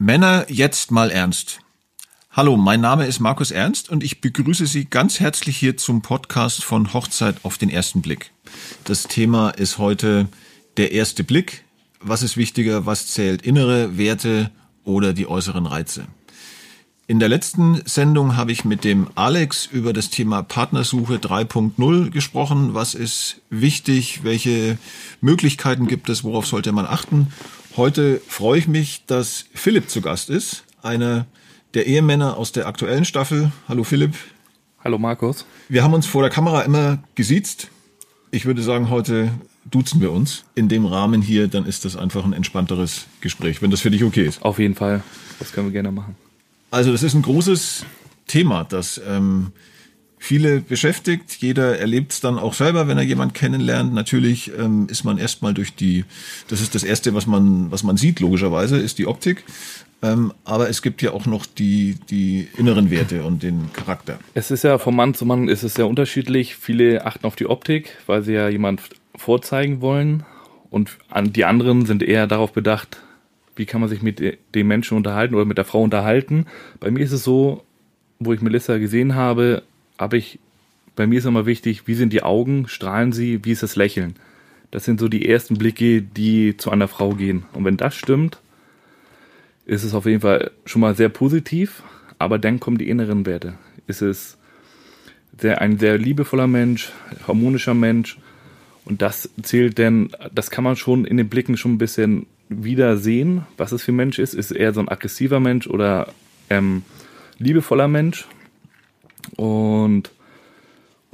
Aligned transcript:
Männer, 0.00 0.46
jetzt 0.48 0.92
mal 0.92 1.10
ernst. 1.10 1.58
Hallo, 2.30 2.56
mein 2.56 2.80
Name 2.80 3.06
ist 3.06 3.18
Markus 3.18 3.50
Ernst 3.50 3.90
und 3.90 4.04
ich 4.04 4.20
begrüße 4.20 4.64
Sie 4.68 4.84
ganz 4.84 5.18
herzlich 5.18 5.56
hier 5.56 5.76
zum 5.76 6.02
Podcast 6.02 6.62
von 6.62 6.92
Hochzeit 6.92 7.38
auf 7.42 7.58
den 7.58 7.68
ersten 7.68 8.00
Blick. 8.00 8.30
Das 8.84 9.08
Thema 9.08 9.50
ist 9.50 9.78
heute 9.78 10.28
der 10.76 10.92
erste 10.92 11.24
Blick. 11.24 11.64
Was 12.00 12.22
ist 12.22 12.36
wichtiger? 12.36 12.86
Was 12.86 13.08
zählt? 13.08 13.42
Innere 13.42 13.98
Werte 13.98 14.52
oder 14.84 15.12
die 15.12 15.26
äußeren 15.26 15.66
Reize? 15.66 16.06
In 17.08 17.18
der 17.18 17.28
letzten 17.28 17.82
Sendung 17.84 18.36
habe 18.36 18.52
ich 18.52 18.64
mit 18.64 18.84
dem 18.84 19.08
Alex 19.16 19.66
über 19.66 19.92
das 19.92 20.10
Thema 20.10 20.42
Partnersuche 20.42 21.16
3.0 21.16 22.10
gesprochen. 22.10 22.72
Was 22.72 22.94
ist 22.94 23.40
wichtig? 23.50 24.20
Welche 24.22 24.78
Möglichkeiten 25.20 25.88
gibt 25.88 26.08
es? 26.08 26.22
Worauf 26.22 26.46
sollte 26.46 26.70
man 26.70 26.86
achten? 26.86 27.32
Heute 27.78 28.20
freue 28.26 28.58
ich 28.58 28.66
mich, 28.66 29.04
dass 29.06 29.44
Philipp 29.54 29.88
zu 29.88 30.00
Gast 30.00 30.30
ist, 30.30 30.64
einer 30.82 31.26
der 31.74 31.86
Ehemänner 31.86 32.36
aus 32.36 32.50
der 32.50 32.66
aktuellen 32.66 33.04
Staffel. 33.04 33.52
Hallo 33.68 33.84
Philipp. 33.84 34.16
Hallo 34.82 34.98
Markus. 34.98 35.46
Wir 35.68 35.84
haben 35.84 35.94
uns 35.94 36.04
vor 36.04 36.22
der 36.22 36.30
Kamera 36.32 36.62
immer 36.62 36.98
gesiezt. 37.14 37.68
Ich 38.32 38.46
würde 38.46 38.62
sagen, 38.62 38.90
heute 38.90 39.30
duzen 39.64 40.00
wir 40.00 40.10
uns. 40.10 40.42
In 40.56 40.68
dem 40.68 40.86
Rahmen 40.86 41.22
hier, 41.22 41.46
dann 41.46 41.66
ist 41.66 41.84
das 41.84 41.94
einfach 41.94 42.24
ein 42.24 42.32
entspannteres 42.32 43.06
Gespräch, 43.20 43.62
wenn 43.62 43.70
das 43.70 43.80
für 43.80 43.92
dich 43.92 44.02
okay 44.02 44.26
ist. 44.26 44.42
Auf 44.42 44.58
jeden 44.58 44.74
Fall. 44.74 45.04
Das 45.38 45.52
können 45.52 45.68
wir 45.68 45.72
gerne 45.72 45.92
machen. 45.92 46.16
Also 46.72 46.90
das 46.90 47.04
ist 47.04 47.14
ein 47.14 47.22
großes 47.22 47.86
Thema, 48.26 48.64
das 48.64 49.00
ähm, 49.06 49.52
viele 50.18 50.60
beschäftigt. 50.60 51.36
Jeder 51.40 51.78
erlebt 51.78 52.12
es 52.12 52.20
dann 52.20 52.38
auch 52.38 52.54
selber, 52.54 52.88
wenn 52.88 52.98
er 52.98 53.04
jemand 53.04 53.34
kennenlernt. 53.34 53.94
Natürlich 53.94 54.52
ähm, 54.58 54.86
ist 54.90 55.04
man 55.04 55.18
erstmal 55.18 55.54
durch 55.54 55.74
die, 55.74 56.04
das 56.48 56.60
ist 56.60 56.74
das 56.74 56.84
Erste, 56.84 57.14
was 57.14 57.26
man, 57.26 57.70
was 57.70 57.82
man 57.82 57.96
sieht, 57.96 58.20
logischerweise, 58.20 58.78
ist 58.78 58.98
die 58.98 59.06
Optik. 59.06 59.44
Ähm, 60.00 60.32
aber 60.44 60.68
es 60.68 60.82
gibt 60.82 61.02
ja 61.02 61.12
auch 61.12 61.26
noch 61.26 61.44
die, 61.44 61.96
die 62.08 62.48
inneren 62.56 62.90
Werte 62.90 63.24
und 63.24 63.42
den 63.42 63.72
Charakter. 63.72 64.18
Es 64.34 64.50
ist 64.50 64.62
ja 64.62 64.78
vom 64.78 64.94
Mann 64.94 65.14
zu 65.14 65.26
Mann 65.26 65.48
ist 65.48 65.64
es 65.64 65.74
sehr 65.74 65.88
unterschiedlich. 65.88 66.54
Viele 66.54 67.04
achten 67.04 67.26
auf 67.26 67.34
die 67.34 67.46
Optik, 67.46 67.96
weil 68.06 68.22
sie 68.22 68.34
ja 68.34 68.48
jemand 68.48 68.82
vorzeigen 69.16 69.80
wollen. 69.80 70.24
Und 70.70 70.98
die 71.30 71.44
anderen 71.44 71.86
sind 71.86 72.02
eher 72.02 72.26
darauf 72.26 72.52
bedacht, 72.52 73.02
wie 73.56 73.66
kann 73.66 73.80
man 73.80 73.90
sich 73.90 74.02
mit 74.02 74.22
dem 74.54 74.68
Menschen 74.68 74.96
unterhalten 74.96 75.34
oder 75.34 75.44
mit 75.44 75.58
der 75.58 75.64
Frau 75.64 75.82
unterhalten. 75.82 76.46
Bei 76.78 76.90
mir 76.90 77.00
ist 77.00 77.12
es 77.12 77.24
so, 77.24 77.64
wo 78.20 78.32
ich 78.32 78.40
Melissa 78.40 78.78
gesehen 78.78 79.14
habe, 79.14 79.62
habe 79.98 80.16
ich, 80.16 80.38
bei 80.96 81.06
mir 81.06 81.18
ist 81.18 81.26
immer 81.26 81.46
wichtig, 81.46 81.86
wie 81.86 81.94
sind 81.94 82.12
die 82.12 82.22
Augen, 82.22 82.68
strahlen 82.68 83.12
sie, 83.12 83.44
wie 83.44 83.52
ist 83.52 83.62
das 83.62 83.76
Lächeln. 83.76 84.16
Das 84.70 84.84
sind 84.84 85.00
so 85.00 85.08
die 85.08 85.28
ersten 85.28 85.56
Blicke, 85.56 86.02
die 86.02 86.56
zu 86.56 86.70
einer 86.70 86.88
Frau 86.88 87.14
gehen. 87.14 87.44
Und 87.52 87.64
wenn 87.64 87.76
das 87.76 87.94
stimmt, 87.94 88.38
ist 89.64 89.84
es 89.84 89.94
auf 89.94 90.06
jeden 90.06 90.20
Fall 90.20 90.50
schon 90.64 90.80
mal 90.80 90.94
sehr 90.94 91.08
positiv, 91.08 91.82
aber 92.18 92.38
dann 92.38 92.60
kommen 92.60 92.78
die 92.78 92.88
inneren 92.88 93.26
Werte. 93.26 93.54
Ist 93.86 94.02
es 94.02 94.38
sehr, 95.38 95.60
ein 95.60 95.78
sehr 95.78 95.98
liebevoller 95.98 96.46
Mensch, 96.46 96.90
harmonischer 97.26 97.74
Mensch 97.74 98.18
und 98.84 99.02
das 99.02 99.28
zählt 99.42 99.78
denn, 99.78 100.10
das 100.34 100.50
kann 100.50 100.64
man 100.64 100.76
schon 100.76 101.04
in 101.04 101.18
den 101.18 101.28
Blicken 101.28 101.56
schon 101.56 101.74
ein 101.74 101.78
bisschen 101.78 102.26
wieder 102.48 102.96
sehen, 102.96 103.46
was 103.58 103.72
es 103.72 103.82
für 103.82 103.92
ein 103.92 103.96
Mensch 103.96 104.18
ist. 104.18 104.32
Ist 104.32 104.50
er 104.50 104.72
so 104.72 104.80
ein 104.80 104.88
aggressiver 104.88 105.40
Mensch 105.40 105.66
oder 105.66 106.08
ähm, 106.48 106.82
liebevoller 107.38 107.88
Mensch? 107.88 108.26
Und, 109.36 110.10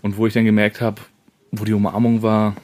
und 0.03 0.17
wo 0.17 0.27
ich 0.27 0.35
dann 0.35 0.45
gemerkt 0.45 0.81
habe, 0.81 1.03
wo 1.51 1.65
die 1.65 1.73
Umarmung 1.73 2.23
war, 2.23 2.57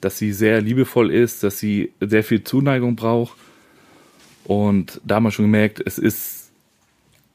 dass 0.00 0.18
sie 0.18 0.32
sehr 0.32 0.60
liebevoll 0.60 1.10
ist, 1.10 1.42
dass 1.42 1.58
sie 1.58 1.92
sehr 2.00 2.24
viel 2.24 2.44
Zuneigung 2.44 2.96
braucht. 2.96 3.36
Und 4.44 5.00
da 5.04 5.16
haben 5.16 5.24
wir 5.24 5.30
schon 5.30 5.46
gemerkt, 5.46 5.82
es 5.84 5.98
ist 5.98 6.50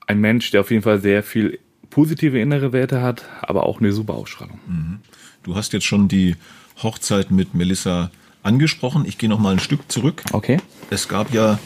ein 0.08 0.20
Mensch, 0.20 0.52
der 0.52 0.62
auf 0.62 0.72
jeden 0.72 0.84
Fall 0.84 1.00
sehr 1.00 1.24
viel 1.24 1.60
positive 1.90 2.40
innere 2.40 2.74
Werte 2.74 3.02
hat, 3.02 3.26
aber 3.42 3.64
auch 3.64 3.80
eine 3.80 3.92
super 3.92 4.16
Ausstrahlung. 4.16 4.60
Mhm. 4.68 5.00
Du 5.44 5.56
hast 5.56 5.74
jetzt 5.74 5.86
schon 5.86 6.08
die 6.08 6.36
Hochzeit 6.82 7.32
mit 7.32 7.54
Melissa 7.54 8.12
angesprochen. 8.42 9.06
Ich 9.06 9.18
gehe 9.18 9.30
noch 9.30 9.40
mal 9.40 9.54
ein 9.54 9.60
Stück 9.60 9.92
zurück. 9.92 10.24
Okay. 10.32 10.58
Es 10.90 11.08
gab 11.08 11.34
ja 11.34 11.60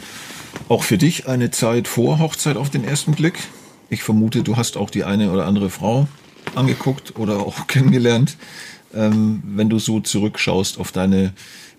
auch 0.68 0.84
für 0.84 0.98
dich 0.98 1.28
eine 1.28 1.52
Zeit 1.52 1.88
vor 1.88 2.20
Hochzeit 2.20 2.58
auf 2.58 2.70
den 2.70 2.84
ersten 2.84 3.14
Blick. 3.14 3.40
Ich 3.90 4.04
vermute, 4.04 4.44
du 4.44 4.58
hast 4.58 4.78
auch 4.78 4.90
die 4.90 5.04
eine 5.04 5.32
oder 5.32 5.46
andere 5.46 5.70
Frau 5.70 6.08
angeguckt 6.56 7.18
oder 7.18 7.40
auch 7.40 7.68
kennengelernt. 7.68 8.38
Ähm, 8.94 9.44
wenn 9.46 9.70
du 9.70 9.80
so 9.80 10.00
zurückschaust 10.00 10.80
auf 10.80 10.92
deine 10.92 11.34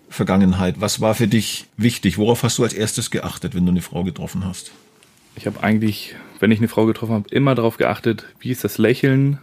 Vergangenheit, 0.09 0.81
was 0.81 1.01
war 1.01 1.15
für 1.15 1.29
dich 1.29 1.67
wichtig? 1.77 2.19
Worauf 2.19 2.43
hast 2.43 2.59
du 2.59 2.65
als 2.65 2.73
erstes 2.73 3.11
geachtet, 3.11 3.55
wenn 3.55 3.65
du 3.65 3.73
eine 3.73 3.83
Frau 3.83 4.05
getroffen 4.05 4.45
hast? 4.45 4.73
Ich 5.37 5.47
habe 5.47 5.63
eigentlich, 5.63 6.17
wenn 6.41 6.51
ich 6.51 6.59
eine 6.59 6.69
Frau 6.69 6.87
getroffen 6.87 7.15
habe, 7.15 7.29
immer 7.31 7.55
darauf 7.55 7.77
geachtet, 7.77 8.25
wie 8.41 8.51
ist 8.51 8.65
das 8.65 8.79
Lächeln 8.79 9.39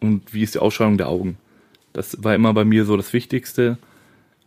und 0.00 0.32
wie 0.32 0.42
ist 0.42 0.54
die 0.54 0.58
Ausstrahlung 0.58 0.98
der 0.98 1.08
Augen. 1.08 1.38
Das 1.92 2.22
war 2.22 2.34
immer 2.34 2.52
bei 2.52 2.64
mir 2.64 2.84
so 2.84 2.96
das 2.96 3.12
Wichtigste. 3.12 3.78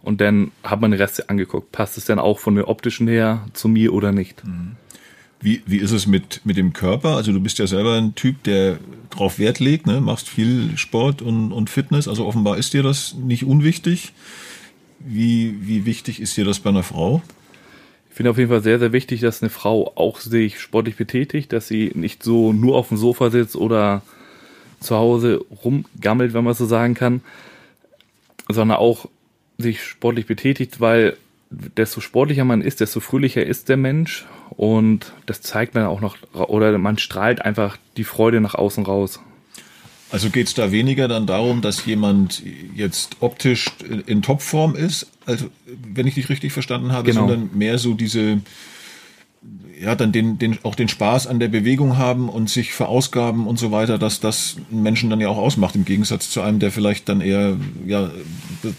Und 0.03 0.21
dann 0.21 0.51
hat 0.63 0.79
man 0.79 0.91
den 0.91 1.01
Rest 1.01 1.29
angeguckt. 1.29 1.71
Passt 1.71 1.97
es 1.97 2.05
denn 2.05 2.19
auch 2.19 2.39
von 2.39 2.55
der 2.55 2.69
optischen 2.69 3.07
her 3.07 3.45
zu 3.53 3.67
mir 3.67 3.93
oder 3.93 4.11
nicht? 4.11 4.45
Mhm. 4.45 4.75
Wie, 5.39 5.61
wie 5.65 5.77
ist 5.77 5.91
es 5.91 6.07
mit, 6.07 6.41
mit 6.45 6.57
dem 6.57 6.73
Körper? 6.73 7.15
Also 7.15 7.31
du 7.31 7.39
bist 7.39 7.59
ja 7.59 7.67
selber 7.67 7.95
ein 7.95 8.15
Typ, 8.15 8.41
der 8.43 8.79
drauf 9.11 9.37
Wert 9.37 9.59
legt, 9.59 9.85
ne? 9.85 10.01
machst 10.01 10.27
viel 10.27 10.77
Sport 10.77 11.21
und, 11.21 11.51
und 11.51 11.69
Fitness. 11.69 12.07
Also 12.07 12.25
offenbar 12.25 12.57
ist 12.57 12.73
dir 12.73 12.83
das 12.83 13.13
nicht 13.13 13.45
unwichtig. 13.45 14.13
Wie, 14.99 15.55
wie 15.61 15.85
wichtig 15.85 16.19
ist 16.19 16.35
dir 16.37 16.45
das 16.45 16.59
bei 16.59 16.69
einer 16.71 16.83
Frau? 16.83 17.21
Ich 18.09 18.15
finde 18.15 18.31
auf 18.31 18.39
jeden 18.39 18.49
Fall 18.49 18.63
sehr, 18.63 18.79
sehr 18.79 18.93
wichtig, 18.93 19.21
dass 19.21 19.43
eine 19.43 19.51
Frau 19.51 19.91
auch 19.95 20.19
sich 20.19 20.59
sportlich 20.59 20.95
betätigt, 20.95 21.53
dass 21.53 21.67
sie 21.67 21.91
nicht 21.93 22.23
so 22.23 22.51
nur 22.51 22.75
auf 22.75 22.87
dem 22.87 22.97
Sofa 22.97 23.29
sitzt 23.29 23.55
oder 23.55 24.01
zu 24.79 24.95
Hause 24.95 25.45
rumgammelt, 25.63 26.33
wenn 26.33 26.43
man 26.43 26.55
so 26.55 26.65
sagen 26.65 26.95
kann, 26.95 27.21
sondern 28.49 28.77
auch 28.77 29.07
sich 29.59 29.83
sportlich 29.83 30.25
betätigt, 30.25 30.81
weil 30.81 31.15
desto 31.49 32.01
sportlicher 32.01 32.43
man 32.43 32.61
ist, 32.61 32.79
desto 32.79 32.99
fröhlicher 32.99 33.45
ist 33.45 33.69
der 33.69 33.77
Mensch 33.77 34.25
und 34.51 35.13
das 35.25 35.41
zeigt 35.41 35.75
man 35.75 35.85
auch 35.85 36.01
noch, 36.01 36.17
oder 36.33 36.77
man 36.77 36.97
strahlt 36.97 37.41
einfach 37.43 37.77
die 37.97 38.03
Freude 38.03 38.41
nach 38.41 38.55
außen 38.55 38.85
raus. 38.85 39.19
Also 40.09 40.29
geht 40.29 40.47
es 40.47 40.53
da 40.53 40.71
weniger 40.71 41.07
dann 41.07 41.27
darum, 41.27 41.61
dass 41.61 41.85
jemand 41.85 42.41
jetzt 42.73 43.17
optisch 43.19 43.71
in 44.05 44.21
Topform 44.21 44.75
ist, 44.75 45.11
also 45.25 45.47
wenn 45.65 46.07
ich 46.07 46.15
dich 46.15 46.29
richtig 46.29 46.53
verstanden 46.53 46.93
habe, 46.93 47.11
genau. 47.11 47.27
sondern 47.27 47.49
mehr 47.53 47.77
so 47.77 47.93
diese, 47.93 48.39
ja, 49.79 49.95
dann 49.95 50.13
den, 50.13 50.37
den, 50.37 50.59
auch 50.63 50.75
den 50.75 50.87
Spaß 50.87 51.27
an 51.27 51.39
der 51.39 51.49
Bewegung 51.49 51.97
haben 51.97 52.29
und 52.29 52.49
sich 52.49 52.71
verausgaben 52.71 53.47
und 53.47 53.59
so 53.59 53.71
weiter, 53.71 53.97
dass 53.97 54.21
das 54.21 54.55
Menschen 54.69 55.09
dann 55.09 55.19
ja 55.19 55.27
auch 55.27 55.37
ausmacht, 55.37 55.75
im 55.75 55.83
Gegensatz 55.83 56.29
zu 56.29 56.41
einem, 56.41 56.59
der 56.59 56.71
vielleicht 56.71 57.09
dann 57.09 57.19
eher 57.19 57.57
ja, 57.85 58.09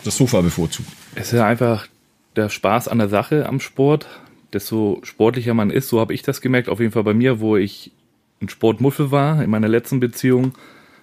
das 0.04 0.16
Sofa 0.16 0.40
bevorzugt. 0.40 0.88
Es 1.14 1.32
ist 1.32 1.38
ja 1.38 1.46
einfach 1.46 1.88
der 2.36 2.48
Spaß 2.48 2.88
an 2.88 2.98
der 2.98 3.08
Sache 3.10 3.46
am 3.46 3.60
Sport, 3.60 4.06
desto 4.52 5.00
sportlicher 5.02 5.54
man 5.54 5.70
ist, 5.70 5.88
so 5.88 6.00
habe 6.00 6.14
ich 6.14 6.22
das 6.22 6.40
gemerkt, 6.40 6.68
auf 6.68 6.80
jeden 6.80 6.92
Fall 6.92 7.04
bei 7.04 7.14
mir, 7.14 7.40
wo 7.40 7.56
ich 7.56 7.92
ein 8.40 8.48
Sportmuffel 8.48 9.10
war, 9.10 9.42
in 9.42 9.50
meiner 9.50 9.68
letzten 9.68 10.00
Beziehung, 10.00 10.52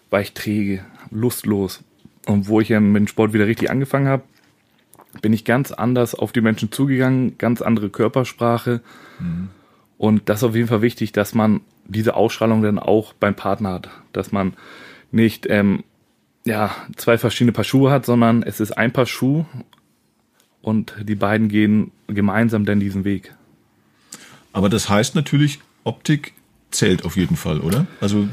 war 0.09 0.21
ich 0.21 0.33
träge, 0.33 0.83
lustlos. 1.11 1.83
Und 2.25 2.47
wo 2.47 2.59
ich 2.59 2.69
ja 2.69 2.79
mit 2.79 2.99
dem 2.99 3.07
Sport 3.07 3.33
wieder 3.33 3.45
richtig 3.45 3.69
angefangen 3.69 4.07
habe, 4.07 4.23
bin 5.21 5.33
ich 5.33 5.45
ganz 5.45 5.71
anders 5.71 6.15
auf 6.15 6.31
die 6.31 6.41
Menschen 6.41 6.71
zugegangen, 6.71 7.37
ganz 7.37 7.61
andere 7.61 7.89
Körpersprache. 7.89 8.81
Mhm. 9.19 9.49
Und 9.97 10.27
das 10.29 10.39
ist 10.39 10.43
auf 10.43 10.55
jeden 10.55 10.67
Fall 10.67 10.81
wichtig, 10.81 11.11
dass 11.11 11.33
man 11.33 11.61
diese 11.85 12.15
Ausstrahlung 12.15 12.61
dann 12.61 12.79
auch 12.79 13.13
beim 13.13 13.35
Partner 13.35 13.73
hat. 13.73 13.89
Dass 14.11 14.31
man 14.31 14.53
nicht 15.11 15.45
ähm, 15.49 15.83
ja, 16.45 16.71
zwei 16.95 17.17
verschiedene 17.17 17.51
Paar 17.51 17.63
Schuhe 17.63 17.91
hat, 17.91 18.05
sondern 18.05 18.43
es 18.43 18.59
ist 18.59 18.71
ein 18.71 18.91
Paar 18.91 19.05
Schuh 19.05 19.45
und 20.65 20.95
die 21.03 21.15
beiden 21.15 21.47
gehen 21.47 21.91
gemeinsam 22.07 22.65
dann 22.65 22.79
diesen 22.79 23.03
Weg. 23.03 23.35
Aber 24.51 24.67
das 24.67 24.89
heißt 24.89 25.13
natürlich, 25.13 25.59
Optik 25.83 26.33
zählt 26.71 27.05
auf 27.05 27.17
jeden 27.17 27.35
Fall, 27.35 27.59
oder? 27.59 27.85
Also 28.01 28.27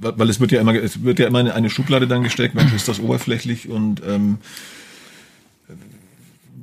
weil 0.00 0.30
es 0.30 0.40
wird 0.40 0.52
ja 0.52 0.60
immer, 0.60 0.74
es 0.74 1.02
wird 1.02 1.18
ja 1.18 1.26
immer 1.26 1.52
eine 1.52 1.68
Schublade 1.68 2.06
dann 2.06 2.22
gesteckt, 2.22 2.54
Mensch, 2.54 2.72
ist 2.72 2.88
das 2.88 3.00
oberflächlich 3.00 3.68
und 3.68 4.00
ähm, 4.06 4.38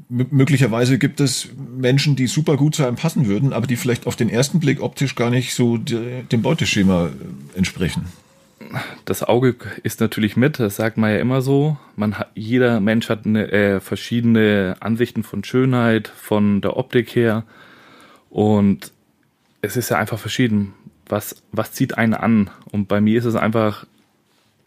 möglicherweise 0.07 0.97
gibt 0.97 1.19
es 1.19 1.49
Menschen, 1.77 2.15
die 2.15 2.27
super 2.27 2.55
gut 2.55 2.75
zu 2.75 2.85
einem 2.85 2.95
passen 2.95 3.27
würden, 3.27 3.53
aber 3.53 3.67
die 3.67 3.75
vielleicht 3.75 4.07
auf 4.07 4.15
den 4.15 4.29
ersten 4.29 4.59
Blick 4.59 4.81
optisch 4.81 5.15
gar 5.15 5.29
nicht 5.29 5.53
so 5.53 5.77
dem 5.77 6.41
Beuteschema 6.41 7.09
entsprechen 7.55 8.05
das 9.05 9.23
Auge 9.23 9.55
ist 9.83 10.01
natürlich 10.01 10.37
mit, 10.37 10.59
das 10.59 10.75
sagt 10.75 10.97
man 10.97 11.11
ja 11.11 11.17
immer 11.17 11.41
so. 11.41 11.77
Man 11.95 12.17
hat, 12.17 12.31
jeder 12.35 12.79
Mensch 12.79 13.09
hat 13.09 13.25
eine, 13.25 13.51
äh, 13.51 13.79
verschiedene 13.79 14.75
Ansichten 14.79 15.23
von 15.23 15.43
Schönheit, 15.43 16.07
von 16.07 16.61
der 16.61 16.77
Optik 16.77 17.15
her. 17.15 17.43
Und 18.29 18.91
es 19.61 19.77
ist 19.77 19.89
ja 19.89 19.97
einfach 19.97 20.19
verschieden. 20.19 20.73
Was, 21.07 21.43
was 21.51 21.71
zieht 21.71 21.97
einen 21.97 22.13
an? 22.13 22.49
Und 22.71 22.87
bei 22.87 23.01
mir 23.01 23.17
ist 23.19 23.25
es 23.25 23.35
einfach, 23.35 23.85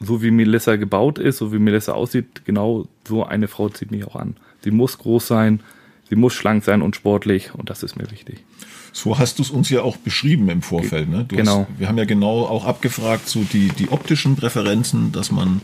so 0.01 0.23
wie 0.23 0.31
Melissa 0.31 0.77
gebaut 0.77 1.19
ist, 1.19 1.39
so 1.39 1.53
wie 1.53 1.59
Melissa 1.59 1.93
aussieht, 1.93 2.45
genau 2.45 2.87
so 3.07 3.25
eine 3.25 3.49
Frau 3.49 3.69
zieht 3.69 3.91
mich 3.91 4.05
auch 4.07 4.17
an. 4.17 4.37
Sie 4.63 4.71
muss 4.71 4.99
groß 4.99 5.27
sein, 5.27 5.61
sie 6.09 6.17
muss 6.17 6.35
schlank 6.35 6.65
sein 6.65 6.83
und 6.83 6.97
sportlich 6.97 7.55
und 7.55 7.71
das 7.71 7.83
ist 7.83 7.97
mir 7.97 8.11
wichtig. 8.11 8.45
So 8.93 9.19
hast 9.19 9.39
du 9.39 9.43
es 9.43 9.51
uns 9.51 9.69
ja 9.71 9.83
auch 9.83 9.97
beschrieben 9.97 10.49
im 10.49 10.63
Vorfeld. 10.63 11.09
Ne? 11.09 11.25
Du 11.29 11.37
genau. 11.37 11.61
Hast, 11.61 11.79
wir 11.79 11.89
haben 11.89 11.99
ja 11.99 12.05
genau 12.05 12.47
auch 12.47 12.65
abgefragt, 12.65 13.29
so 13.29 13.45
die, 13.45 13.69
die 13.69 13.91
optischen 13.91 14.35
Präferenzen, 14.37 15.13
dass 15.13 15.31
man, 15.31 15.61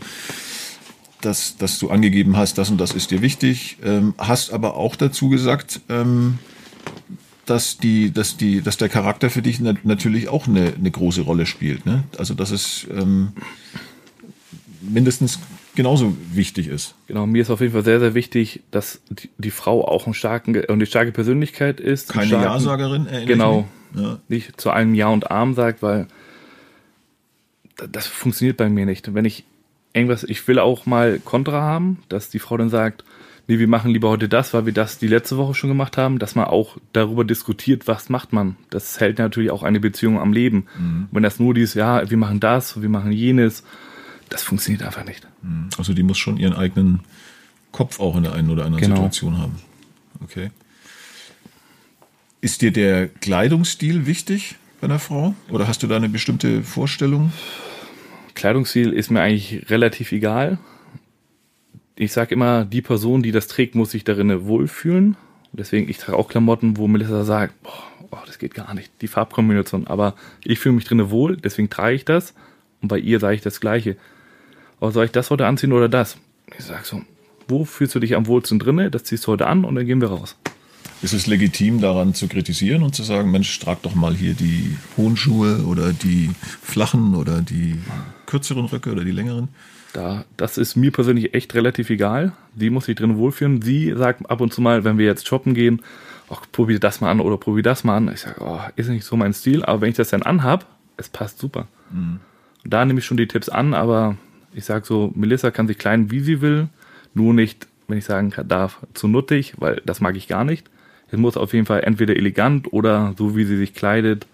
dass, 1.21 1.57
dass 1.57 1.79
du 1.79 1.89
angegeben 1.89 2.37
hast, 2.37 2.57
das 2.57 2.69
und 2.69 2.79
das 2.79 2.93
ist 2.93 3.11
dir 3.11 3.21
wichtig, 3.21 3.77
ähm, 3.83 4.13
hast 4.17 4.53
aber 4.53 4.75
auch 4.75 4.95
dazu 4.95 5.29
gesagt, 5.29 5.81
ähm, 5.89 6.39
dass 7.45 7.77
die, 7.77 8.11
dass 8.11 8.37
die, 8.37 8.61
dass 8.61 8.77
der 8.77 8.89
Charakter 8.89 9.29
für 9.29 9.41
dich 9.41 9.59
natürlich 9.59 10.29
auch 10.29 10.47
eine, 10.47 10.73
eine 10.73 10.89
große 10.89 11.21
Rolle 11.21 11.45
spielt. 11.45 11.85
Ne? 11.85 12.03
Also 12.17 12.33
dass 12.33 12.51
es 12.51 12.87
ähm, 12.91 13.33
mindestens 14.81 15.39
genauso 15.75 16.15
wichtig 16.31 16.67
ist. 16.67 16.95
Genau, 17.07 17.25
mir 17.25 17.41
ist 17.41 17.49
auf 17.49 17.61
jeden 17.61 17.73
Fall 17.73 17.83
sehr, 17.83 17.99
sehr 17.99 18.13
wichtig, 18.13 18.61
dass 18.71 19.01
die, 19.09 19.29
die 19.37 19.51
Frau 19.51 19.87
auch 19.87 20.05
einen 20.05 20.13
starken, 20.13 20.57
eine 20.67 20.85
starke 20.85 21.11
Persönlichkeit 21.11 21.79
ist. 21.79 22.13
Keine 22.13 22.27
starken, 22.27 22.45
Ja-Sagerin, 22.45 23.07
Genau. 23.25 23.67
Ja. 23.93 24.19
Nicht 24.27 24.59
zu 24.59 24.71
einem 24.71 24.93
Ja 24.93 25.07
und 25.07 25.31
Arm 25.31 25.53
sagt, 25.53 25.81
weil 25.81 26.07
das 27.91 28.07
funktioniert 28.07 28.57
bei 28.57 28.69
mir 28.69 28.85
nicht. 28.85 29.13
Wenn 29.13 29.25
ich 29.25 29.45
irgendwas, 29.93 30.23
ich 30.23 30.47
will 30.47 30.59
auch 30.59 30.85
mal 30.85 31.19
Kontra 31.19 31.61
haben, 31.61 31.99
dass 32.09 32.29
die 32.29 32.39
Frau 32.39 32.57
dann 32.57 32.69
sagt, 32.69 33.03
nee, 33.47 33.59
wir 33.59 33.67
machen 33.67 33.91
lieber 33.91 34.09
heute 34.09 34.27
das, 34.27 34.53
weil 34.53 34.65
wir 34.65 34.73
das 34.73 34.97
die 34.97 35.07
letzte 35.07 35.37
Woche 35.37 35.53
schon 35.53 35.69
gemacht 35.69 35.97
haben, 35.97 36.19
dass 36.19 36.35
man 36.35 36.45
auch 36.45 36.77
darüber 36.93 37.23
diskutiert, 37.23 37.87
was 37.87 38.09
macht 38.09 38.33
man. 38.33 38.57
Das 38.69 38.99
hält 38.99 39.19
natürlich 39.19 39.51
auch 39.51 39.63
eine 39.63 39.79
Beziehung 39.79 40.19
am 40.19 40.33
Leben. 40.33 40.67
Mhm. 40.77 41.07
Wenn 41.11 41.23
das 41.23 41.39
nur 41.39 41.53
dieses, 41.53 41.75
ja, 41.75 42.09
wir 42.09 42.17
machen 42.17 42.39
das, 42.39 42.81
wir 42.81 42.89
machen 42.89 43.11
jenes, 43.11 43.63
das 44.29 44.43
funktioniert 44.43 44.83
einfach 44.83 45.05
nicht. 45.05 45.27
Mhm. 45.41 45.69
Also 45.77 45.93
die 45.93 46.03
muss 46.03 46.17
schon 46.17 46.37
ihren 46.37 46.53
eigenen 46.53 47.01
Kopf 47.71 47.99
auch 47.99 48.15
in 48.15 48.23
der 48.23 48.33
einen 48.33 48.49
oder 48.49 48.65
anderen 48.65 48.83
genau. 48.83 48.95
Situation 48.95 49.37
haben. 49.37 49.59
Okay. 50.23 50.51
Ist 52.41 52.61
dir 52.61 52.71
der 52.71 53.07
Kleidungsstil 53.07 54.05
wichtig 54.05 54.55
bei 54.79 54.85
einer 54.85 54.99
Frau? 54.99 55.33
Oder 55.49 55.67
hast 55.67 55.83
du 55.83 55.87
da 55.87 55.97
eine 55.97 56.09
bestimmte 56.09 56.63
Vorstellung? 56.63 57.33
Kleidungsstil 58.33 58.91
ist 58.91 59.09
mir 59.09 59.21
eigentlich 59.21 59.69
relativ 59.69 60.11
egal 60.11 60.59
ich 61.95 62.11
sage 62.11 62.35
immer, 62.35 62.65
die 62.65 62.81
Person, 62.81 63.23
die 63.23 63.31
das 63.31 63.47
trägt, 63.47 63.75
muss 63.75 63.91
sich 63.91 64.03
darin 64.03 64.45
wohlfühlen. 64.45 65.15
Deswegen, 65.53 65.89
ich 65.89 65.97
trage 65.97 66.17
auch 66.17 66.27
Klamotten, 66.27 66.77
wo 66.77 66.87
Melissa 66.87 67.23
sagt, 67.23 67.61
boah, 67.63 67.83
oh, 68.11 68.17
das 68.25 68.37
geht 68.37 68.53
gar 68.53 68.73
nicht, 68.73 68.91
die 69.01 69.07
Farbkombination. 69.07 69.87
Aber 69.87 70.15
ich 70.43 70.59
fühle 70.59 70.75
mich 70.75 70.85
drinnen 70.85 71.09
wohl, 71.09 71.37
deswegen 71.37 71.69
trage 71.69 71.95
ich 71.95 72.05
das. 72.05 72.33
Und 72.81 72.89
bei 72.89 72.99
ihr 72.99 73.19
sage 73.19 73.35
ich 73.35 73.41
das 73.41 73.61
Gleiche. 73.61 73.95
Aber 74.85 74.91
soll 74.91 75.05
ich 75.05 75.11
das 75.11 75.31
heute 75.31 75.47
anziehen 75.47 75.73
oder 75.73 75.89
das? 75.89 76.15
Ich 76.55 76.63
sage 76.63 76.81
so, 76.83 77.01
wo 77.47 77.65
fühlst 77.65 77.95
du 77.95 77.99
dich 77.99 78.15
am 78.15 78.27
wohlsten 78.27 78.59
drinne? 78.59 78.91
Das 78.91 79.03
ziehst 79.03 79.25
du 79.25 79.31
heute 79.31 79.47
an 79.47 79.65
und 79.65 79.73
dann 79.73 79.87
gehen 79.87 79.99
wir 79.99 80.09
raus. 80.09 80.35
Ist 81.01 81.13
es 81.13 81.25
legitim, 81.25 81.81
daran 81.81 82.13
zu 82.13 82.27
kritisieren 82.27 82.83
und 82.83 82.93
zu 82.93 83.01
sagen, 83.01 83.31
Mensch, 83.31 83.57
trag 83.57 83.81
doch 83.81 83.95
mal 83.95 84.13
hier 84.13 84.35
die 84.35 84.77
hohen 84.95 85.17
Schuhe 85.17 85.63
oder 85.65 85.91
die 85.91 86.29
flachen 86.61 87.15
oder 87.15 87.41
die 87.41 87.79
kürzeren 88.27 88.65
Röcke 88.65 88.91
oder 88.91 89.03
die 89.03 89.11
längeren? 89.11 89.47
Da, 89.91 90.23
das 90.37 90.59
ist 90.59 90.75
mir 90.75 90.91
persönlich 90.91 91.33
echt 91.33 91.55
relativ 91.55 91.89
egal. 91.89 92.33
Sie 92.55 92.69
muss 92.69 92.85
sich 92.85 92.95
drin 92.95 93.17
wohlfühlen. 93.17 93.63
Sie 93.63 93.91
sagt 93.97 94.29
ab 94.29 94.39
und 94.39 94.53
zu 94.53 94.61
mal, 94.61 94.83
wenn 94.83 94.99
wir 94.99 95.07
jetzt 95.07 95.27
shoppen 95.27 95.55
gehen, 95.55 95.81
ach, 96.29 96.43
probier 96.51 96.79
das 96.79 97.01
mal 97.01 97.09
an 97.09 97.21
oder 97.21 97.37
probier 97.37 97.63
das 97.63 97.83
mal 97.83 97.97
an. 97.97 98.11
Ich 98.13 98.19
sage, 98.19 98.35
oh, 98.39 98.59
ist 98.75 98.89
nicht 98.89 99.03
so 99.03 99.15
mein 99.15 99.33
Stil, 99.33 99.65
aber 99.65 99.81
wenn 99.81 99.89
ich 99.89 99.97
das 99.97 100.09
dann 100.09 100.21
anhab, 100.21 100.67
es 100.95 101.09
passt 101.09 101.39
super. 101.39 101.65
Mhm. 101.89 102.19
Da 102.63 102.85
nehme 102.85 102.99
ich 102.99 103.05
schon 103.05 103.17
die 103.17 103.27
Tipps 103.27 103.49
an, 103.49 103.73
aber 103.73 104.17
ich 104.55 104.65
sage 104.65 104.85
so, 104.85 105.11
Melissa 105.15 105.51
kann 105.51 105.67
sich 105.67 105.77
kleiden, 105.77 106.11
wie 106.11 106.21
sie 106.21 106.41
will, 106.41 106.67
nur 107.13 107.33
nicht, 107.33 107.67
wenn 107.87 107.97
ich 107.97 108.05
sagen 108.05 108.33
darf, 108.47 108.79
zu 108.93 109.07
nuttig, 109.07 109.53
weil 109.57 109.81
das 109.85 110.01
mag 110.01 110.15
ich 110.15 110.27
gar 110.27 110.43
nicht. 110.43 110.67
Es 111.11 111.19
muss 111.19 111.37
auf 111.37 111.53
jeden 111.53 111.65
Fall 111.65 111.83
entweder 111.83 112.15
elegant 112.15 112.73
oder 112.73 113.13
so, 113.17 113.35
wie 113.35 113.45
sie 113.45 113.57
sich 113.57 113.73
kleidet, 113.73 114.25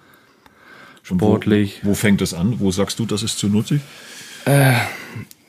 sportlich. 1.04 1.82
Wo, 1.84 1.90
wo, 1.90 1.94
fängt 1.96 2.22
es 2.22 2.34
an? 2.34 2.60
Wo 2.60 2.72
sagst 2.72 3.00
du, 3.00 3.06
das 3.06 3.24
ist 3.24 3.38
zu 3.38 3.48
nuttig? 3.48 3.82
Äh, 4.46 4.74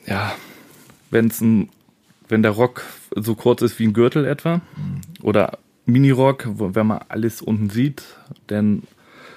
ja, 0.05 0.35
wenn's 1.11 1.39
ein, 1.39 1.69
wenn 2.27 2.43
der 2.43 2.51
Rock 2.51 2.83
so 3.15 3.35
kurz 3.35 3.61
ist 3.61 3.79
wie 3.79 3.87
ein 3.87 3.93
Gürtel 3.93 4.25
etwa 4.25 4.57
mhm. 4.57 5.01
oder 5.21 5.57
Minirock, 5.85 6.47
wenn 6.47 6.87
man 6.87 6.99
alles 7.09 7.41
unten 7.41 7.69
sieht, 7.69 8.03
denn 8.49 8.83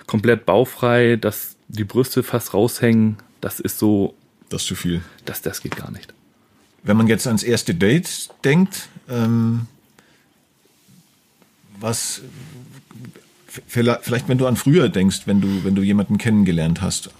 komplett 0.06 0.46
baufrei, 0.46 1.16
dass 1.16 1.56
die 1.68 1.84
Brüste 1.84 2.22
fast 2.22 2.54
raushängen, 2.54 3.16
das 3.40 3.60
ist 3.60 3.78
so. 3.78 4.14
Das 4.48 4.62
ist 4.62 4.68
zu 4.68 4.74
viel. 4.74 5.02
Das, 5.24 5.42
das 5.42 5.60
geht 5.60 5.76
gar 5.76 5.90
nicht. 5.90 6.14
Wenn 6.82 6.96
man 6.96 7.08
jetzt 7.08 7.26
ans 7.26 7.42
erste 7.42 7.74
Date 7.74 8.28
denkt, 8.44 8.88
ähm, 9.08 9.66
was 11.80 12.22
vielleicht, 13.66 14.28
wenn 14.28 14.38
du 14.38 14.46
an 14.46 14.56
früher 14.56 14.88
denkst, 14.88 15.22
wenn 15.26 15.40
du, 15.40 15.64
wenn 15.64 15.74
du 15.74 15.82
jemanden 15.82 16.18
kennengelernt 16.18 16.82
hast, 16.82 17.10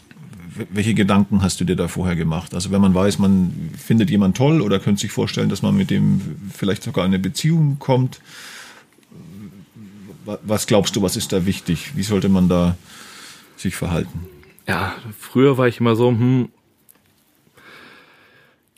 welche 0.71 0.95
Gedanken 0.95 1.43
hast 1.43 1.61
du 1.61 1.65
dir 1.65 1.77
da 1.77 1.89
vorher 1.89 2.17
gemacht? 2.17 2.55
Also 2.55 2.71
wenn 2.71 2.81
man 2.81 2.95
weiß, 2.95 3.19
man 3.19 3.71
findet 3.77 4.11
jemanden 4.11 4.35
toll 4.35 4.61
oder 4.63 4.79
könnte 4.79 5.03
sich 5.03 5.13
vorstellen, 5.13 5.49
dass 5.49 5.63
man 5.63 5.77
mit 5.77 5.91
dem 5.91 6.21
vielleicht 6.53 6.83
sogar 6.83 7.05
in 7.05 7.11
eine 7.11 7.19
Beziehung 7.19 7.79
kommt, 7.79 8.21
was 10.25 10.67
glaubst 10.67 10.97
du, 10.97 11.03
was 11.03 11.17
ist 11.17 11.33
da 11.33 11.47
wichtig? 11.47 11.97
Wie 11.97 12.03
sollte 12.03 12.29
man 12.29 12.49
da 12.49 12.77
sich 13.57 13.77
verhalten? 13.77 14.27
Ja, 14.67 14.95
früher 15.17 15.57
war 15.57 15.69
ich 15.69 15.79
immer 15.79 15.95
so, 15.95 16.09
hm, 16.09 16.49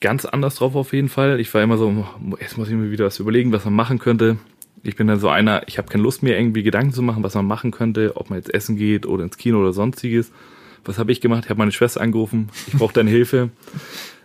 ganz 0.01 0.25
anders 0.25 0.55
drauf 0.55 0.75
auf 0.75 0.93
jeden 0.93 1.09
Fall. 1.09 1.39
Ich 1.39 1.53
war 1.53 1.61
immer 1.61 1.77
so, 1.77 2.05
jetzt 2.39 2.57
muss 2.57 2.69
ich 2.69 2.75
mir 2.75 2.91
wieder 2.91 3.05
was 3.05 3.19
überlegen, 3.19 3.51
was 3.51 3.65
man 3.65 3.73
machen 3.73 3.99
könnte. 3.99 4.37
Ich 4.83 4.95
bin 4.95 5.07
dann 5.07 5.19
so 5.19 5.29
einer, 5.29 5.67
ich 5.67 5.77
habe 5.77 5.89
keine 5.89 6.03
Lust 6.03 6.23
mehr, 6.23 6.37
irgendwie 6.37 6.63
Gedanken 6.63 6.93
zu 6.93 7.01
machen, 7.01 7.23
was 7.23 7.35
man 7.35 7.45
machen 7.45 7.71
könnte, 7.71 8.13
ob 8.15 8.29
man 8.29 8.39
jetzt 8.39 8.53
essen 8.53 8.77
geht 8.77 9.05
oder 9.05 9.23
ins 9.23 9.37
Kino 9.37 9.59
oder 9.59 9.73
sonstiges 9.73 10.31
was 10.85 10.97
habe 10.97 11.11
ich 11.11 11.21
gemacht? 11.21 11.45
Ich 11.45 11.49
habe 11.49 11.59
meine 11.59 11.71
Schwester 11.71 12.01
angerufen, 12.01 12.49
ich 12.67 12.73
brauche 12.73 12.93
deine 12.93 13.09
Hilfe. 13.09 13.49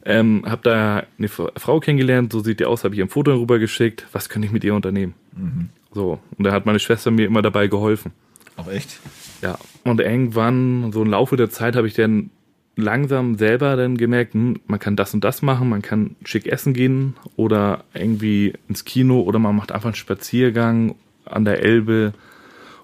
Ähm, 0.07 0.43
habe 0.45 0.61
da 0.63 1.05
eine 1.17 1.29
Frau 1.29 1.81
kennengelernt, 1.81 2.31
so 2.31 2.41
sieht 2.41 2.61
die 2.61 2.67
aus, 2.67 2.85
habe 2.85 2.95
ich 2.95 2.99
ihr 2.99 3.07
ein 3.07 3.09
Foto 3.09 3.35
rüber 3.37 3.59
geschickt, 3.59 4.07
was 4.13 4.29
könnte 4.29 4.45
ich 4.45 4.53
mit 4.53 4.63
ihr 4.63 4.75
unternehmen? 4.75 5.15
Mhm. 5.35 5.71
So, 5.93 6.21
und 6.37 6.45
da 6.45 6.53
hat 6.53 6.67
meine 6.67 6.79
Schwester 6.79 7.11
mir 7.11 7.25
immer 7.25 7.41
dabei 7.41 7.69
geholfen. 7.69 8.13
Aber 8.55 8.75
echt? 8.75 9.01
Ja, 9.41 9.57
und 9.83 10.03
irgendwann, 10.03 10.93
so 10.93 11.01
im 11.01 11.09
Laufe 11.09 11.39
der 11.39 11.49
Zeit, 11.49 11.75
habe 11.75 11.87
ich 11.87 11.95
dann 11.95 12.29
langsam 12.77 13.37
selber 13.39 13.77
dann 13.77 13.97
gemerkt, 13.97 14.35
hm, 14.35 14.61
man 14.67 14.81
kann 14.81 14.97
das 14.97 15.15
und 15.15 15.23
das 15.23 15.43
machen, 15.43 15.69
man 15.69 15.83
kann 15.83 16.17
schick 16.25 16.47
essen 16.47 16.75
gehen 16.75 17.15
oder 17.37 17.85
irgendwie 17.95 18.55
ins 18.69 18.85
Kino 18.85 19.21
oder 19.21 19.39
man 19.39 19.57
macht 19.57 19.73
einfach 19.73 19.89
einen 19.89 19.95
Spaziergang 19.95 20.95
an 21.25 21.45
der 21.45 21.63
Elbe 21.63 22.13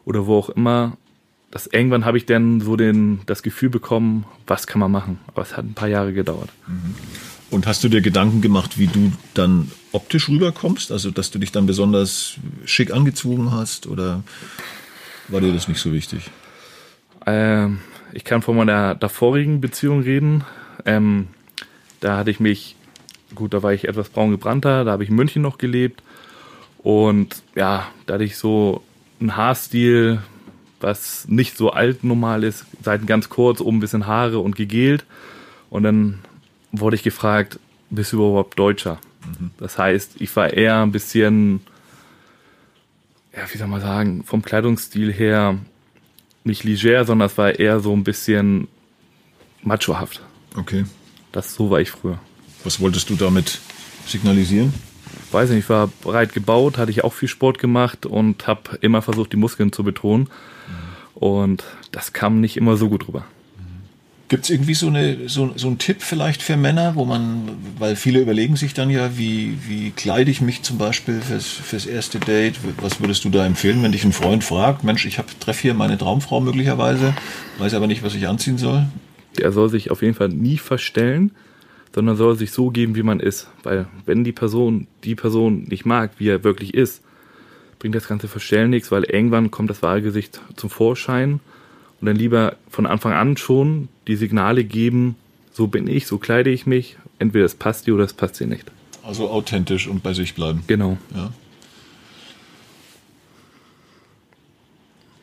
oder 0.04 0.26
wo 0.26 0.36
auch 0.36 0.50
immer 0.50 0.96
das 1.50 1.66
irgendwann 1.66 2.04
habe 2.04 2.16
ich 2.16 2.26
dann 2.26 2.60
so 2.60 2.76
den, 2.76 3.20
das 3.26 3.42
Gefühl 3.42 3.70
bekommen, 3.70 4.24
was 4.46 4.66
kann 4.66 4.80
man 4.80 4.90
machen. 4.90 5.18
Aber 5.26 5.42
es 5.42 5.56
hat 5.56 5.64
ein 5.64 5.74
paar 5.74 5.88
Jahre 5.88 6.12
gedauert. 6.12 6.50
Mhm. 6.66 6.94
Und 7.50 7.66
hast 7.66 7.82
du 7.82 7.88
dir 7.88 8.00
Gedanken 8.00 8.40
gemacht, 8.40 8.78
wie 8.78 8.86
du 8.86 9.12
dann 9.34 9.72
optisch 9.90 10.28
rüberkommst? 10.28 10.92
Also, 10.92 11.10
dass 11.10 11.32
du 11.32 11.40
dich 11.40 11.50
dann 11.50 11.66
besonders 11.66 12.36
schick 12.64 12.92
angezogen 12.92 13.50
hast 13.50 13.88
oder 13.88 14.22
war 15.26 15.40
dir 15.40 15.52
das 15.52 15.66
nicht 15.66 15.80
so 15.80 15.92
wichtig? 15.92 16.30
Ähm, 17.26 17.80
ich 18.12 18.24
kann 18.24 18.42
von 18.42 18.56
meiner 18.56 18.94
davorigen 18.94 19.60
Beziehung 19.60 20.00
reden. 20.02 20.44
Ähm, 20.84 21.28
da 22.00 22.16
hatte 22.16 22.30
ich 22.30 22.40
mich, 22.40 22.76
gut, 23.34 23.54
da 23.54 23.62
war 23.62 23.72
ich 23.72 23.88
etwas 23.88 24.08
braun 24.08 24.30
gebrannter, 24.30 24.84
da 24.84 24.92
habe 24.92 25.04
ich 25.04 25.10
in 25.10 25.16
München 25.16 25.42
noch 25.42 25.58
gelebt. 25.58 26.02
Und 26.78 27.42
ja, 27.54 27.88
da 28.06 28.14
hatte 28.14 28.24
ich 28.24 28.36
so 28.36 28.82
einen 29.20 29.36
Haarstil, 29.36 30.20
was 30.80 31.28
nicht 31.28 31.56
so 31.56 31.70
alt 31.70 32.04
normal 32.04 32.42
ist, 32.42 32.64
Seiten 32.82 33.06
ganz 33.06 33.28
kurz, 33.28 33.60
oben 33.60 33.78
ein 33.78 33.80
bisschen 33.80 34.06
Haare 34.06 34.38
und 34.38 34.56
gegelt. 34.56 35.04
Und 35.68 35.82
dann 35.82 36.20
wurde 36.72 36.96
ich 36.96 37.02
gefragt, 37.02 37.58
bist 37.90 38.12
du 38.12 38.16
überhaupt 38.16 38.58
Deutscher? 38.58 38.98
Mhm. 39.26 39.50
Das 39.58 39.76
heißt, 39.76 40.20
ich 40.20 40.34
war 40.36 40.52
eher 40.52 40.80
ein 40.80 40.92
bisschen, 40.92 41.60
ja, 43.36 43.42
wie 43.52 43.58
soll 43.58 43.68
man 43.68 43.80
sagen, 43.80 44.24
vom 44.24 44.42
Kleidungsstil 44.42 45.12
her 45.12 45.58
nicht 46.44 46.64
leger, 46.64 47.04
sondern 47.04 47.26
es 47.26 47.38
war 47.38 47.58
eher 47.58 47.80
so 47.80 47.92
ein 47.92 48.04
bisschen 48.04 48.68
machohaft. 49.62 50.22
Okay. 50.56 50.84
Das 51.32 51.54
so 51.54 51.70
war 51.70 51.80
ich 51.80 51.90
früher. 51.90 52.18
Was 52.64 52.80
wolltest 52.80 53.10
du 53.10 53.14
damit 53.14 53.60
signalisieren? 54.06 54.72
Weiß 55.32 55.50
nicht, 55.50 55.60
ich 55.60 55.68
war 55.68 55.88
breit 56.02 56.32
gebaut, 56.32 56.76
hatte 56.76 56.90
ich 56.90 57.04
auch 57.04 57.12
viel 57.12 57.28
Sport 57.28 57.58
gemacht 57.58 58.04
und 58.04 58.46
habe 58.46 58.78
immer 58.80 59.00
versucht, 59.00 59.32
die 59.32 59.36
Muskeln 59.36 59.72
zu 59.72 59.84
betonen. 59.84 60.28
Und 61.14 61.64
das 61.92 62.12
kam 62.12 62.40
nicht 62.40 62.56
immer 62.56 62.76
so 62.76 62.88
gut 62.88 63.06
rüber. 63.06 63.24
Gibt 64.30 64.44
es 64.44 64.50
irgendwie 64.50 64.74
so, 64.74 64.86
eine, 64.86 65.28
so, 65.28 65.52
so 65.56 65.66
einen 65.66 65.78
Tipp 65.78 66.02
vielleicht 66.02 66.40
für 66.40 66.56
Männer, 66.56 66.94
wo 66.94 67.04
man, 67.04 67.50
weil 67.80 67.96
viele 67.96 68.20
überlegen 68.20 68.54
sich 68.54 68.74
dann 68.74 68.88
ja, 68.88 69.18
wie, 69.18 69.58
wie 69.66 69.90
kleide 69.90 70.30
ich 70.30 70.40
mich 70.40 70.62
zum 70.62 70.78
Beispiel 70.78 71.20
fürs, 71.20 71.48
fürs 71.48 71.84
erste 71.84 72.20
Date? 72.20 72.54
Was 72.80 73.00
würdest 73.00 73.24
du 73.24 73.30
da 73.30 73.44
empfehlen, 73.44 73.82
wenn 73.82 73.90
dich 73.90 74.04
ein 74.04 74.12
Freund 74.12 74.44
fragt, 74.44 74.84
Mensch, 74.84 75.04
ich 75.04 75.20
treffe 75.40 75.62
hier 75.62 75.74
meine 75.74 75.98
Traumfrau 75.98 76.40
möglicherweise, 76.40 77.12
weiß 77.58 77.74
aber 77.74 77.88
nicht, 77.88 78.04
was 78.04 78.14
ich 78.14 78.28
anziehen 78.28 78.56
soll? 78.56 78.86
Der 79.36 79.50
soll 79.50 79.68
sich 79.68 79.90
auf 79.90 80.00
jeden 80.00 80.14
Fall 80.14 80.28
nie 80.28 80.58
verstellen, 80.58 81.32
sondern 81.92 82.14
soll 82.16 82.36
sich 82.38 82.52
so 82.52 82.70
geben, 82.70 82.94
wie 82.94 83.02
man 83.02 83.18
ist. 83.18 83.48
Weil 83.64 83.88
wenn 84.06 84.22
die 84.22 84.30
Person 84.30 84.86
die 85.02 85.16
Person 85.16 85.64
nicht 85.64 85.86
mag, 85.86 86.12
wie 86.18 86.28
er 86.28 86.44
wirklich 86.44 86.74
ist, 86.74 87.02
bringt 87.80 87.96
das 87.96 88.06
ganze 88.06 88.28
Verstellen 88.28 88.70
nichts, 88.70 88.92
weil 88.92 89.02
irgendwann 89.02 89.50
kommt 89.50 89.70
das 89.70 89.82
wahre 89.82 90.02
Gesicht 90.02 90.40
zum 90.54 90.70
Vorschein 90.70 91.40
und 92.00 92.06
dann 92.06 92.14
lieber 92.14 92.56
von 92.68 92.86
Anfang 92.86 93.12
an 93.12 93.36
schon 93.36 93.88
die 94.10 94.16
Signale 94.16 94.64
geben, 94.64 95.16
so 95.52 95.68
bin 95.68 95.86
ich, 95.86 96.06
so 96.06 96.18
kleide 96.18 96.50
ich 96.50 96.66
mich, 96.66 96.96
entweder 97.18 97.44
es 97.44 97.54
passt 97.54 97.86
dir 97.86 97.94
oder 97.94 98.04
es 98.04 98.12
passt 98.12 98.40
dir 98.40 98.46
nicht. 98.46 98.70
Also 99.04 99.30
authentisch 99.30 99.86
und 99.86 100.02
bei 100.02 100.12
sich 100.12 100.34
bleiben. 100.34 100.64
Genau. 100.66 100.98
Ja. 101.14 101.32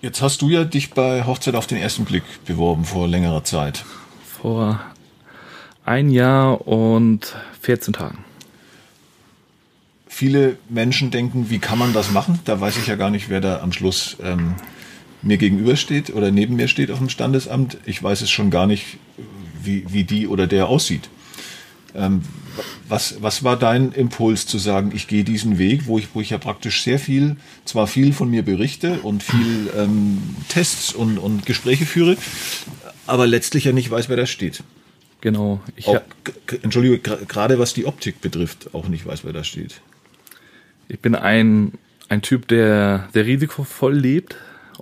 Jetzt 0.02 0.22
hast 0.22 0.42
du 0.42 0.50
ja 0.50 0.64
dich 0.64 0.92
bei 0.92 1.26
Hochzeit 1.26 1.56
auf 1.56 1.68
den 1.68 1.78
ersten 1.78 2.06
Blick 2.06 2.24
beworben 2.46 2.86
vor 2.86 3.08
längerer 3.08 3.44
Zeit. 3.44 3.84
Vor 4.42 4.80
ein 5.84 6.10
Jahr 6.10 6.68
und 6.68 7.36
14 7.62 7.94
Tagen. 7.94 8.24
Viele 10.08 10.58
Menschen 10.70 11.12
denken, 11.12 11.50
wie 11.50 11.60
kann 11.60 11.78
man 11.78 11.94
das 11.94 12.12
machen? 12.12 12.40
Da 12.46 12.62
weiß 12.62 12.78
ich 12.78 12.88
ja 12.88 12.96
gar 12.96 13.10
nicht, 13.10 13.30
wer 13.30 13.42
da 13.42 13.60
am 13.60 13.74
Schluss 13.74 14.18
ähm, 14.22 14.56
mir 15.28 15.38
gegenübersteht 15.38 16.10
oder 16.10 16.32
neben 16.32 16.56
mir 16.56 16.68
steht 16.68 16.90
auf 16.90 17.00
dem 17.00 17.10
Standesamt. 17.10 17.78
Ich 17.86 18.02
weiß 18.02 18.22
es 18.22 18.30
schon 18.30 18.50
gar 18.50 18.66
nicht, 18.66 18.98
wie, 19.62 19.86
wie 19.90 20.04
die 20.04 20.28
oder 20.28 20.48
der 20.48 20.68
aussieht. 20.68 21.10
Ähm, 21.94 22.22
was, 22.88 23.22
was 23.22 23.44
war 23.44 23.58
dein 23.58 23.92
Impuls 23.92 24.48
zu 24.48 24.58
sagen, 24.58 24.92
ich 24.96 25.08
gehe 25.08 25.24
diesen 25.24 25.60
Weg, 25.60 25.86
wo 25.86 26.00
ich, 26.00 26.10
wo 26.14 26.22
ich 26.22 26.32
ja 26.32 26.38
praktisch 26.38 26.84
sehr 26.84 27.00
viel, 27.00 27.36
zwar 27.66 27.88
viel 27.88 28.14
von 28.14 28.30
mir 28.30 28.44
berichte 28.44 29.00
und 29.04 29.24
viel 29.24 29.70
ähm, 29.76 30.36
Tests 30.48 30.94
und, 30.94 31.18
und 31.18 31.46
Gespräche 31.46 31.86
führe, 31.86 32.18
aber 33.06 33.28
letztlich 33.28 33.66
ja 33.66 33.74
nicht 33.74 33.92
weiß, 33.92 34.10
wer 34.10 34.18
da 34.18 34.26
steht. 34.26 34.64
Genau. 35.22 35.62
Ich 35.76 35.88
auch, 35.88 36.02
Entschuldige, 36.62 37.00
gerade 37.00 37.60
was 37.60 37.74
die 37.74 37.86
Optik 37.86 38.22
betrifft, 38.22 38.74
auch 38.74 38.88
nicht 38.88 39.06
weiß, 39.06 39.24
wer 39.24 39.34
da 39.34 39.44
steht. 39.44 39.82
Ich 40.90 41.00
bin 41.00 41.16
ein, 41.16 41.74
ein 42.10 42.22
Typ, 42.22 42.48
der 42.48 43.10
sehr 43.14 43.26
risikovoll 43.26 43.96
lebt 43.96 44.36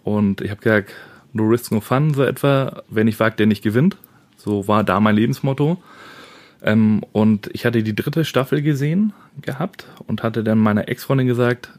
und 0.04 0.42
ich 0.42 0.52
habe 0.52 0.62
gesagt, 0.62 0.94
no 1.34 1.44
risk, 1.44 1.72
no 1.72 1.82
fun, 1.82 2.14
so 2.14 2.24
etwa. 2.24 2.84
Wenn 2.90 3.08
ich 3.08 3.20
wagt, 3.20 3.40
der 3.40 3.48
nicht 3.48 3.64
gewinnt. 3.64 3.98
So 4.38 4.68
war 4.68 4.84
da 4.84 5.00
mein 5.00 5.16
Lebensmotto. 5.16 5.82
Ähm, 6.64 7.04
und 7.12 7.50
ich 7.54 7.66
hatte 7.66 7.84
die 7.84 7.96
dritte 7.96 8.26
Staffel 8.26 8.62
gesehen 8.62 9.14
gehabt 9.42 9.86
und 10.08 10.24
hatte 10.24 10.44
dann 10.44 10.58
meiner 10.58 10.88
Ex-Freundin 10.88 11.28
gesagt, 11.28 11.70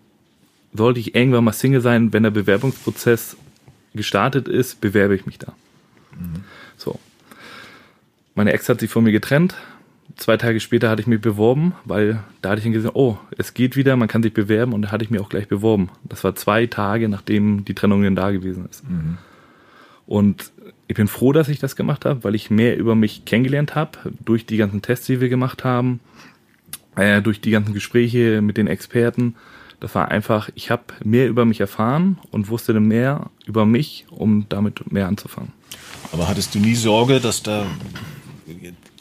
sollte 0.75 1.01
ich 1.01 1.15
irgendwann 1.15 1.45
mal 1.45 1.53
Single 1.53 1.81
sein, 1.81 2.13
wenn 2.13 2.23
der 2.23 2.31
Bewerbungsprozess 2.31 3.37
gestartet 3.95 4.47
ist, 4.47 4.81
bewerbe 4.81 5.15
ich 5.15 5.27
mich 5.27 5.39
da. 5.39 5.55
Mhm. 6.13 6.45
So. 6.77 7.01
Meine 8.35 8.53
Ex 8.53 8.69
hat 8.69 8.81
sich 8.81 8.91
von 8.91 9.05
mir 9.05 9.13
getrennt. 9.13 9.55
Zwei 10.17 10.37
Tage 10.37 10.61
später 10.61 10.89
hatte 10.89 11.03
ich 11.03 11.07
mich 11.07 11.21
beworben, 11.21 11.75
weil 11.85 12.23
da 12.41 12.51
hatte 12.51 12.61
ich 12.61 12.65
dann 12.65 12.73
gesehen, 12.73 12.93
oh, 12.95 13.19
es 13.37 13.55
geht 13.55 13.77
wieder, 13.77 13.97
man 13.97 14.09
kann 14.09 14.23
sich 14.23 14.33
bewerben 14.33 14.73
und 14.73 14.83
da 14.83 14.91
hatte 14.93 15.05
ich 15.05 15.11
mich 15.11 15.21
auch 15.21 15.29
gleich 15.29 15.49
beworben. 15.49 15.91
Das 16.05 16.25
war 16.25 16.35
zwei 16.35 16.67
Tage, 16.67 17.09
nachdem 17.09 17.65
die 17.65 17.75
Trennung 17.75 18.03
dann 18.03 18.17
da 18.17 18.31
gewesen 18.31 18.67
ist. 18.71 18.89
Mhm. 18.89 19.19
Und 20.07 20.53
ich 20.87 20.95
bin 20.95 21.09
froh, 21.09 21.33
dass 21.33 21.49
ich 21.49 21.59
das 21.59 21.77
gemacht 21.77 22.05
habe, 22.05 22.25
weil 22.25 22.35
ich 22.35 22.51
mehr 22.51 22.79
über 22.79 22.95
mich 22.95 23.25
kennengelernt 23.25 23.75
habe, 23.75 23.99
durch 24.25 24.47
die 24.47 24.57
ganzen 24.57 24.81
Tests, 24.81 25.07
die 25.07 25.21
wir 25.21 25.29
gemacht 25.29 25.65
haben, 25.65 26.01
äh, 26.95 27.21
durch 27.21 27.41
die 27.41 27.51
ganzen 27.51 27.75
Gespräche 27.75 28.41
mit 28.41 28.57
den 28.57 28.69
Experten. 28.69 29.35
Das 29.81 29.95
war 29.95 30.11
einfach, 30.11 30.49
ich 30.55 30.71
habe 30.71 30.85
mehr 31.05 31.29
über 31.29 31.45
mich 31.45 31.61
erfahren 31.61 32.19
und 32.31 32.49
wusste 32.49 32.73
dann 32.73 32.87
mehr 32.87 33.31
über 33.47 33.67
mich, 33.67 34.07
um 34.11 34.47
damit 34.49 34.91
mehr 34.91 35.07
anzufangen. 35.09 35.53
Aber 36.13 36.29
hattest 36.29 36.55
du 36.55 36.59
nie 36.59 36.75
Sorge, 36.75 37.21
dass 37.21 37.43
da 37.43 37.67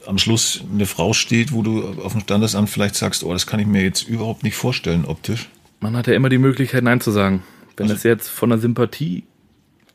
am 0.07 0.17
Schluss 0.17 0.63
eine 0.71 0.85
Frau 0.85 1.13
steht, 1.13 1.51
wo 1.51 1.61
du 1.61 1.83
auf 2.01 2.13
dem 2.13 2.21
Standesamt 2.21 2.69
vielleicht 2.69 2.95
sagst, 2.95 3.23
oh, 3.23 3.33
das 3.33 3.47
kann 3.47 3.59
ich 3.59 3.67
mir 3.67 3.83
jetzt 3.83 4.07
überhaupt 4.07 4.43
nicht 4.43 4.55
vorstellen 4.55 5.05
optisch? 5.05 5.49
Man 5.79 5.95
hat 5.95 6.07
ja 6.07 6.13
immer 6.13 6.29
die 6.29 6.37
Möglichkeit, 6.37 6.83
Nein 6.83 7.01
zu 7.01 7.11
sagen. 7.11 7.43
Wenn 7.77 7.85
also, 7.85 7.95
das 7.95 8.03
jetzt 8.03 8.29
von 8.29 8.49
der 8.49 8.59
Sympathie 8.59 9.23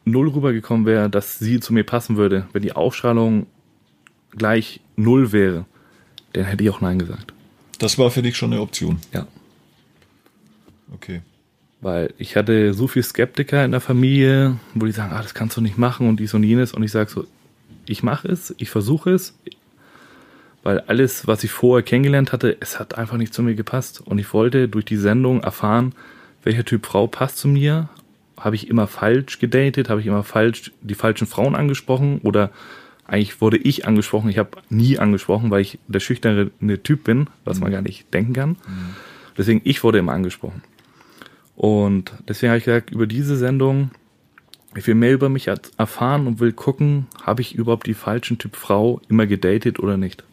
null 0.05 0.29
rübergekommen 0.29 0.87
wäre, 0.87 1.11
dass 1.11 1.39
sie 1.39 1.61
zu 1.61 1.73
mir 1.73 1.85
passen 1.85 2.17
würde, 2.17 2.47
wenn 2.53 2.63
die 2.63 2.73
Aufstrahlung 2.73 3.47
gleich 4.31 4.81
null 4.97 5.33
wäre, 5.33 5.65
dann 6.33 6.45
hätte 6.45 6.65
ich 6.65 6.71
auch 6.71 6.81
Nein 6.81 6.99
gesagt. 6.99 7.33
Das 7.79 7.99
war 7.99 8.11
für 8.11 8.23
dich 8.23 8.37
schon 8.37 8.53
eine 8.53 8.61
Option? 8.61 8.99
Ja. 9.13 9.27
Okay. 10.93 11.23
Weil 11.81 12.13
ich 12.19 12.37
hatte 12.37 12.75
so 12.75 12.87
viel 12.89 13.03
Skeptiker 13.03 13.65
in 13.65 13.71
der 13.71 13.81
Familie, 13.81 14.59
wo 14.75 14.85
die 14.85 14.93
sagen, 14.93 15.13
ah, 15.13 15.23
das 15.23 15.35
kannst 15.35 15.57
du 15.57 15.61
nicht 15.61 15.79
machen 15.79 16.09
und 16.09 16.21
dies 16.21 16.35
und 16.35 16.43
jenes. 16.43 16.75
Und 16.75 16.83
ich 16.83 16.93
sage 16.93 17.11
so, 17.11 17.27
ich 17.87 18.03
mache 18.03 18.29
es, 18.29 18.55
ich 18.59 18.71
versuche 18.71 19.11
es, 19.11 19.35
weil 20.63 20.81
alles, 20.81 21.27
was 21.27 21.45
ich 21.45 21.51
vorher 21.51 21.83
kennengelernt 21.83 22.33
hatte, 22.33 22.57
es 22.61 22.79
hat 22.79 22.99
einfach 22.99 23.17
nicht 23.17 23.33
zu 23.33 23.43
mir 23.43 23.55
gepasst. 23.55 24.03
Und 24.05 24.19
ich 24.19 24.33
wollte 24.35 24.69
durch 24.69 24.85
die 24.85 24.97
Sendung 24.97 25.43
erfahren, 25.43 25.95
welcher 26.43 26.65
Typ 26.65 26.87
Frau 26.87 27.07
passt 27.07 27.39
zu 27.39 27.49
mir, 27.49 27.89
habe 28.39 28.57
ich 28.57 28.69
immer 28.69 28.87
falsch 28.87 29.39
gedatet, 29.39 29.89
habe 29.89 30.01
ich 30.01 30.07
immer 30.07 30.25
falsch 30.25 30.73
die 30.81 30.95
falschen 30.95 31.27
Frauen 31.27 31.55
angesprochen 31.55 32.21
oder 32.23 32.51
eigentlich 33.07 33.41
wurde 33.41 33.57
ich 33.57 33.87
angesprochen, 33.87 34.31
ich 34.31 34.39
habe 34.39 34.51
nie 34.69 34.99
angesprochen, 34.99 35.51
weil 35.51 35.63
ich 35.63 35.79
der 35.89 36.01
schüchterne 36.01 36.51
Typ 36.83 37.05
bin, 37.05 37.29
was 37.45 37.57
mhm. 37.57 37.65
man 37.65 37.73
gar 37.73 37.83
nicht 37.83 38.13
denken 38.15 38.33
kann. 38.33 38.51
Mhm. 38.51 38.95
Deswegen, 39.37 39.61
ich 39.65 39.83
wurde 39.83 39.99
immer 39.99 40.13
angesprochen. 40.13 40.63
Und 41.57 42.13
deswegen 42.29 42.51
habe 42.51 42.59
ich 42.59 42.65
gesagt, 42.65 42.91
über 42.91 43.07
diese 43.07 43.37
Sendung, 43.37 43.91
ich 44.75 44.87
will 44.87 44.95
mehr 44.95 45.13
über 45.13 45.29
mich 45.29 45.49
erfahren 45.49 46.27
und 46.27 46.41
will 46.41 46.53
gucken, 46.53 47.07
habe 47.23 47.43
ich 47.43 47.55
überhaupt 47.55 47.87
die 47.87 47.95
falschen 47.95 48.39
Typ 48.39 48.57
Frau 48.57 49.01
immer 49.09 49.27
gedatet 49.27 49.81
oder 49.81 49.97
nicht. 49.97 50.25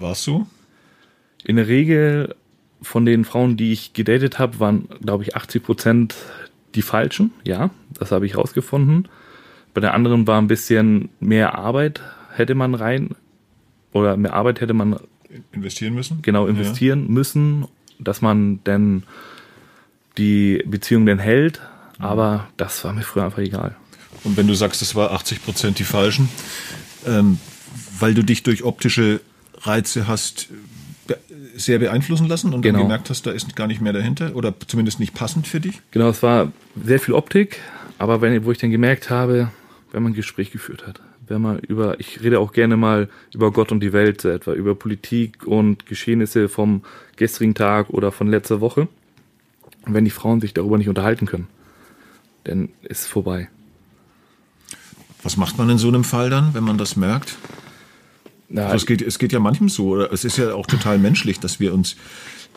Warst 0.00 0.26
du? 0.26 0.46
In 1.44 1.56
der 1.56 1.68
Regel 1.68 2.34
von 2.82 3.04
den 3.04 3.24
Frauen, 3.24 3.56
die 3.56 3.72
ich 3.72 3.92
gedatet 3.92 4.38
habe, 4.38 4.58
waren, 4.58 4.88
glaube 5.02 5.24
ich, 5.24 5.36
80 5.36 5.62
Prozent 5.62 6.16
die 6.74 6.82
falschen, 6.82 7.32
ja, 7.44 7.70
das 7.98 8.10
habe 8.10 8.26
ich 8.26 8.36
rausgefunden. 8.36 9.08
Bei 9.74 9.80
der 9.80 9.92
anderen 9.94 10.26
war 10.26 10.40
ein 10.40 10.48
bisschen 10.48 11.10
mehr 11.20 11.56
Arbeit, 11.56 12.00
hätte 12.34 12.54
man 12.54 12.74
rein, 12.74 13.10
oder 13.92 14.16
mehr 14.16 14.32
Arbeit 14.32 14.60
hätte 14.60 14.72
man 14.72 14.98
investieren 15.52 15.94
müssen. 15.94 16.22
Genau, 16.22 16.46
investieren 16.46 17.06
ja. 17.06 17.10
müssen, 17.10 17.66
dass 17.98 18.22
man 18.22 18.64
denn 18.64 19.02
die 20.16 20.62
Beziehung 20.66 21.06
denn 21.06 21.18
hält, 21.18 21.60
aber 21.98 22.48
das 22.56 22.82
war 22.84 22.92
mir 22.92 23.02
früher 23.02 23.24
einfach 23.24 23.38
egal. 23.38 23.76
Und 24.24 24.36
wenn 24.36 24.46
du 24.46 24.54
sagst, 24.54 24.80
es 24.80 24.94
war 24.94 25.12
80 25.12 25.44
Prozent 25.44 25.78
die 25.78 25.84
falschen, 25.84 26.28
ähm, 27.06 27.38
weil 27.98 28.14
du 28.14 28.22
dich 28.22 28.42
durch 28.42 28.64
optische 28.64 29.20
Reize 29.60 30.08
hast 30.08 30.48
sehr 31.56 31.78
beeinflussen 31.78 32.28
lassen 32.28 32.52
und 32.54 32.62
genau. 32.62 32.78
dann 32.78 32.86
gemerkt 32.86 33.10
hast, 33.10 33.26
da 33.26 33.30
ist 33.30 33.54
gar 33.56 33.66
nicht 33.66 33.80
mehr 33.80 33.92
dahinter 33.92 34.34
oder 34.36 34.54
zumindest 34.66 35.00
nicht 35.00 35.14
passend 35.14 35.46
für 35.46 35.60
dich? 35.60 35.80
Genau, 35.90 36.08
es 36.08 36.22
war 36.22 36.52
sehr 36.82 37.00
viel 37.00 37.14
Optik, 37.14 37.60
aber 37.98 38.20
wenn, 38.20 38.44
wo 38.44 38.52
ich 38.52 38.58
dann 38.58 38.70
gemerkt 38.70 39.10
habe, 39.10 39.50
wenn 39.92 40.02
man 40.02 40.12
ein 40.12 40.16
Gespräch 40.16 40.50
geführt 40.50 40.86
hat, 40.86 41.00
wenn 41.26 41.42
man 41.42 41.58
über, 41.58 41.98
ich 42.00 42.22
rede 42.22 42.40
auch 42.40 42.52
gerne 42.52 42.76
mal 42.76 43.08
über 43.32 43.52
Gott 43.52 43.72
und 43.72 43.80
die 43.80 43.92
Welt, 43.92 44.24
etwa 44.24 44.52
über 44.52 44.74
Politik 44.74 45.46
und 45.46 45.86
Geschehnisse 45.86 46.48
vom 46.48 46.82
gestrigen 47.16 47.54
Tag 47.54 47.90
oder 47.90 48.12
von 48.12 48.28
letzter 48.28 48.60
Woche. 48.60 48.88
Und 49.86 49.94
wenn 49.94 50.04
die 50.04 50.10
Frauen 50.10 50.40
sich 50.40 50.54
darüber 50.54 50.76
nicht 50.76 50.88
unterhalten 50.88 51.26
können, 51.26 51.46
dann 52.44 52.70
ist 52.82 53.02
es 53.02 53.06
vorbei. 53.06 53.48
Was 55.22 55.36
macht 55.36 55.58
man 55.58 55.70
in 55.70 55.78
so 55.78 55.88
einem 55.88 56.04
Fall 56.04 56.30
dann, 56.30 56.54
wenn 56.54 56.64
man 56.64 56.78
das 56.78 56.96
merkt? 56.96 57.36
Also 58.54 58.76
es, 58.76 58.86
geht, 58.86 59.02
es 59.02 59.18
geht 59.18 59.32
ja 59.32 59.38
manchem 59.38 59.68
so. 59.68 59.88
Oder? 59.88 60.12
Es 60.12 60.24
ist 60.24 60.36
ja 60.36 60.54
auch 60.54 60.66
total 60.66 60.98
menschlich, 60.98 61.40
dass 61.40 61.60
wir 61.60 61.72
uns 61.72 61.96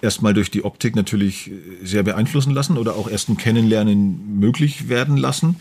erstmal 0.01 0.33
durch 0.33 0.51
die 0.51 0.65
Optik 0.65 0.95
natürlich 0.95 1.51
sehr 1.81 2.03
beeinflussen 2.03 2.51
lassen 2.51 2.77
oder 2.77 2.95
auch 2.95 3.09
erst 3.09 3.29
ein 3.29 3.37
Kennenlernen 3.37 4.39
möglich 4.39 4.89
werden 4.89 5.15
lassen 5.15 5.55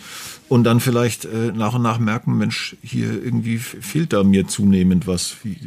und 0.49 0.65
dann 0.65 0.81
vielleicht 0.81 1.25
äh, 1.25 1.53
nach 1.55 1.75
und 1.75 1.83
nach 1.83 1.99
merken, 1.99 2.37
Mensch, 2.37 2.77
hier 2.83 3.07
irgendwie 3.23 3.59
fehlt 3.59 4.13
da 4.13 4.25
mir 4.25 4.49
zunehmend 4.49 5.07
was. 5.07 5.37
Wie, 5.45 5.59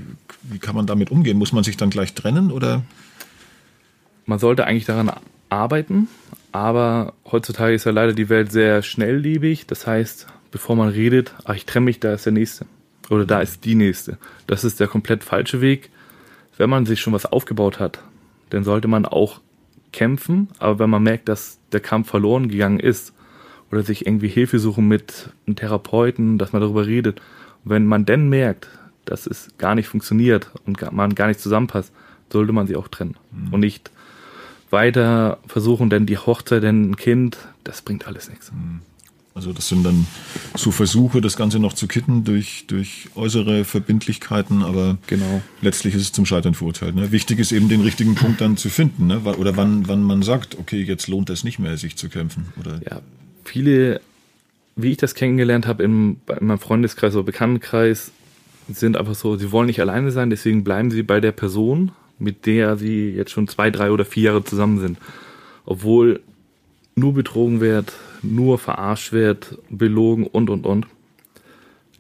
wie 0.44 0.60
kann 0.60 0.76
man 0.76 0.86
damit 0.86 1.10
umgehen? 1.10 1.38
Muss 1.38 1.54
man 1.54 1.64
sich 1.64 1.78
dann 1.78 1.90
gleich 1.90 2.14
trennen 2.14 2.52
oder? 2.52 2.84
Man 4.26 4.40
sollte 4.40 4.66
eigentlich 4.66 4.86
daran 4.86 5.12
arbeiten, 5.50 6.10
aber 6.52 7.14
heutzutage 7.32 7.76
ist 7.76 7.86
ja 7.86 7.92
leider 7.92 8.14
die 8.14 8.28
Welt 8.28 8.52
sehr 8.52 8.82
schnelllebig. 8.82 9.68
Das 9.68 9.88
heißt, 9.88 10.28
bevor 10.52 10.76
man 10.76 10.90
redet, 10.90 11.34
ach, 11.46 11.56
ich 11.56 11.66
trenne 11.66 11.86
mich, 11.86 12.00
da 12.00 12.14
ist 12.14 12.26
der 12.26 12.34
Nächste. 12.34 12.66
Oder 13.10 13.26
da 13.26 13.42
ist 13.42 13.66
die 13.66 13.76
nächste. 13.76 14.18
Das 14.48 14.64
ist 14.64 14.80
der 14.80 14.88
komplett 14.88 15.24
falsche 15.24 15.62
Weg. 15.62 15.90
Wenn 16.58 16.70
man 16.70 16.86
sich 16.86 17.02
schon 17.02 17.14
was 17.14 17.26
aufgebaut 17.26 17.80
hat, 17.80 18.00
dann 18.50 18.64
sollte 18.64 18.88
man 18.88 19.06
auch 19.06 19.42
kämpfen. 19.92 20.50
Aber 20.60 20.80
wenn 20.80 20.90
man 20.90 21.04
merkt, 21.04 21.30
dass 21.30 21.60
der 21.72 21.80
Kampf 21.82 22.10
verloren 22.10 22.50
gegangen 22.50 22.80
ist 22.80 23.14
oder 23.72 23.84
sich 23.84 24.06
irgendwie 24.06 24.28
Hilfe 24.28 24.60
suchen 24.60 24.88
mit 24.88 25.30
einem 25.46 25.56
Therapeuten, 25.56 26.38
dass 26.38 26.54
man 26.54 26.62
darüber 26.62 26.88
redet. 26.88 27.20
Und 27.64 27.72
wenn 27.72 27.86
man 27.86 28.06
dann 28.06 28.30
merkt, 28.30 28.70
dass 29.06 29.28
es 29.28 29.50
gar 29.58 29.76
nicht 29.76 29.88
funktioniert 29.88 30.52
und 30.66 30.82
man 30.92 31.16
gar 31.16 31.28
nicht 31.28 31.40
zusammenpasst, 31.40 31.92
sollte 32.32 32.54
man 32.54 32.68
sie 32.68 32.76
auch 32.76 32.88
trennen. 32.88 33.18
Mhm. 33.32 33.54
Und 33.54 33.60
nicht 33.60 33.92
weiter 34.72 35.38
versuchen, 35.48 35.90
denn 35.90 36.06
die 36.06 36.18
Hochzeit, 36.18 36.64
denn 36.64 36.92
ein 36.92 36.96
Kind, 36.96 37.38
das 37.64 37.82
bringt 37.82 38.08
alles 38.08 38.30
nichts. 38.30 38.52
Mhm. 38.52 38.82
Also 39.38 39.52
das 39.52 39.68
sind 39.68 39.84
dann 39.86 40.08
so 40.56 40.72
Versuche, 40.72 41.20
das 41.20 41.36
Ganze 41.36 41.60
noch 41.60 41.74
zu 41.74 41.88
kitten 41.88 42.24
durch, 42.24 42.68
durch 42.68 43.10
äußere 43.16 43.66
Verbindlichkeiten, 43.66 44.64
aber 44.64 44.98
Genau. 45.08 45.42
letztlich 45.62 45.94
ist 45.94 46.04
es 46.04 46.12
zum 46.14 46.26
Scheitern 46.26 46.54
verurteilt. 46.54 46.96
Ne? 46.96 47.12
Wichtig 47.12 47.40
ist 47.40 47.52
eben 47.52 47.68
den 47.68 47.82
richtigen 47.82 48.16
Punkt 48.16 48.40
dann 48.40 48.56
zu 48.56 48.70
finden, 48.70 49.08
ne? 49.08 49.20
oder 49.38 49.58
wann, 49.58 49.90
wann 49.90 50.02
man 50.04 50.24
sagt, 50.24 50.58
okay, 50.58 50.82
jetzt 50.82 51.10
lohnt 51.10 51.30
es 51.30 51.44
nicht 51.44 51.60
mehr, 51.60 51.76
sich 51.76 51.98
zu 51.98 52.08
kämpfen. 52.08 52.46
Oder 52.58 52.80
Ja, 52.90 53.02
viele, 53.44 54.00
wie 54.78 54.92
ich 54.92 54.98
das 54.98 55.16
kennengelernt 55.16 55.68
habe 55.68 55.84
im, 55.84 56.16
in 56.40 56.48
meinem 56.48 56.60
Freundeskreis 56.60 57.14
oder 57.14 57.26
Bekanntenkreis, 57.26 58.14
sind 58.70 58.96
einfach 58.96 59.16
so, 59.16 59.36
sie 59.36 59.52
wollen 59.52 59.68
nicht 59.68 59.82
alleine 59.82 60.12
sein, 60.12 60.30
deswegen 60.30 60.64
bleiben 60.64 60.92
sie 60.92 61.04
bei 61.04 61.20
der 61.20 61.34
Person, 61.34 61.92
mit 62.20 62.46
der 62.46 62.78
sie 62.78 63.10
jetzt 63.10 63.32
schon 63.32 63.50
zwei, 63.50 63.70
drei 63.70 63.92
oder 63.92 64.06
vier 64.06 64.24
Jahre 64.24 64.46
zusammen 64.46 64.80
sind. 64.80 64.98
Obwohl 65.66 66.22
nur 66.96 67.14
betrogen 67.14 67.60
wird, 67.60 67.92
nur 68.34 68.58
verarscht 68.58 69.12
wird, 69.12 69.58
belogen 69.70 70.26
und, 70.26 70.50
und, 70.50 70.66
und. 70.66 70.88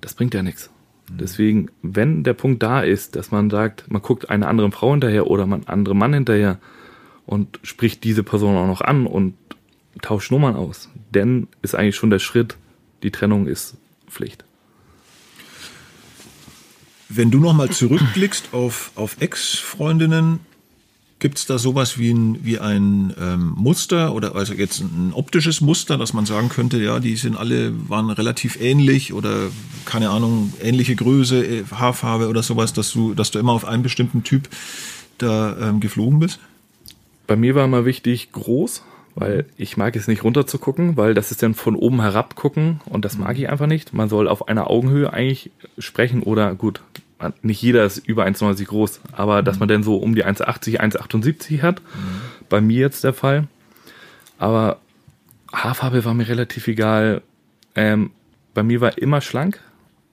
Das 0.01 0.13
bringt 0.13 0.34
ja 0.34 0.44
nichts. 0.44 0.70
Deswegen, 1.10 1.70
wenn 1.82 2.24
der 2.24 2.34
Punkt 2.34 2.63
da 2.63 2.82
ist, 2.82 3.15
dass 3.15 3.32
man 3.32 3.50
sagt, 3.50 3.89
man 3.91 4.01
guckt 4.01 4.29
einer 4.29 4.48
anderen 4.48 4.72
Frau 4.72 4.91
hinterher 4.91 5.27
oder 5.27 5.46
man 5.46 5.63
andere 5.65 5.96
Mann 5.96 6.13
hinterher 6.13 6.60
und 7.25 7.60
spricht 7.63 8.03
diese 8.03 8.24
Person 8.24 8.55
auch 8.55 8.67
noch 8.67 8.82
an 8.82 9.05
und 9.05 9.36
tauscht 10.01 10.32
Nummern 10.32 10.55
aus, 10.55 10.89
dann 11.12 11.48
ist 11.62 11.75
eigentlich 11.75 11.96
schon 11.96 12.10
der 12.10 12.20
Schritt, 12.20 12.58
die 13.03 13.12
Trennung 13.12 13.48
ist 13.48 13.77
Pflicht. 14.10 14.44
Wenn 17.08 17.29
du 17.29 17.39
nochmal 17.39 17.70
zurückblickst 17.70 18.53
auf, 18.53 18.91
auf 18.96 19.17
Ex-Freundinnen, 19.22 20.39
gibt 21.19 21.38
es 21.38 21.45
da 21.45 21.57
sowas 21.57 21.98
wie 21.98 22.12
ein, 22.12 22.43
wie 22.43 22.60
ein 22.60 23.13
ähm, 23.19 23.53
Muster 23.55 24.13
oder 24.13 24.36
also 24.36 24.53
jetzt 24.53 24.81
ein 24.81 25.12
optisches 25.13 25.62
Muster, 25.62 25.98
dass 25.98 26.13
man 26.13 26.25
sagen 26.25 26.50
könnte, 26.50 26.77
ja, 26.81 27.00
die 27.00 27.15
sind 27.15 27.38
alle, 27.38 27.74
waren 27.89 28.10
relativ 28.10 28.60
ähnlich 28.60 29.13
oder 29.13 29.50
keine 29.86 30.10
Ahnung, 30.10 30.53
ähnliche 30.62 30.95
Größe, 30.95 31.45
äh, 31.45 31.63
Haarfarbe 31.72 32.27
oder 32.27 32.43
sowas, 32.43 32.74
dass 32.74 32.91
du, 32.91 33.13
dass 33.13 33.31
du 33.31 33.39
immer 33.39 33.53
auf 33.53 33.65
einen 33.65 33.84
bestimmten 33.84 34.24
Typ 34.24 34.50
da 35.17 35.55
ähm, 35.69 35.79
geflogen 35.79 36.19
bist? 36.19 36.39
Bei 37.27 37.36
mir 37.38 37.55
war 37.55 37.65
immer 37.65 37.86
wichtig 37.86 38.31
groß, 38.34 38.84
weil 39.15 39.45
ich 39.57 39.77
mag 39.77 39.95
es 39.95 40.07
nicht 40.07 40.24
runter 40.24 40.45
zu 40.45 40.60
gucken, 40.60 40.98
weil 40.98 41.13
das 41.13 41.31
ist 41.31 41.41
dann 41.41 41.53
von 41.53 41.75
oben 41.75 42.01
herab 42.01 42.36
gucken 42.36 42.81
und 42.86 43.05
das 43.05 43.17
mag 43.17 43.38
ich 43.39 43.50
einfach 43.50 43.67
nicht. 43.67 43.93
Man 43.93 44.10
soll 44.10 44.27
auf 44.27 44.50
einer 44.50 44.69
Augenhöhe 44.69 45.12
eigentlich 45.12 45.51
sprechen 45.79 46.22
oder 46.22 46.53
gut, 46.55 46.81
nicht 47.41 47.62
jeder 47.62 47.86
ist 47.86 47.98
über 47.98 48.25
1,90 48.25 48.65
groß, 48.65 49.00
aber 49.12 49.41
dass 49.41 49.60
man 49.60 49.67
dann 49.67 49.84
so 49.84 49.98
um 49.98 50.15
die 50.15 50.25
1,80, 50.25 50.79
1,78 50.79 51.62
hat, 51.62 51.81
bei 52.50 52.62
mir 52.62 52.79
jetzt 52.79 53.03
der 53.03 53.13
Fall. 53.13 53.48
Aber 54.38 54.79
Haarfarbe 55.53 56.03
war 56.05 56.13
mir 56.13 56.27
relativ 56.27 56.67
egal. 56.67 57.22
Ähm, 57.75 58.12
bei 58.53 58.63
mir 58.63 58.81
war 58.81 58.98
immer 58.98 59.22
schlank, 59.22 59.62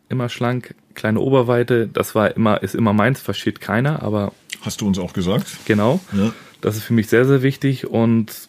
immer 0.08 0.28
schlank, 0.28 0.74
kleine 0.94 1.20
Oberweite. 1.20 1.88
Das 1.88 2.14
war 2.14 2.36
immer, 2.36 2.62
ist 2.62 2.74
immer 2.74 2.92
meins, 2.92 3.20
versteht 3.20 3.60
keiner, 3.60 4.02
aber 4.02 4.32
Hast 4.60 4.80
du 4.80 4.86
uns 4.86 4.98
auch 4.98 5.12
gesagt? 5.12 5.46
genau. 5.64 6.00
Ja. 6.12 6.32
Das 6.60 6.76
ist 6.76 6.84
für 6.84 6.92
mich 6.92 7.08
sehr, 7.08 7.24
sehr 7.24 7.42
wichtig 7.42 7.88
und 7.88 8.48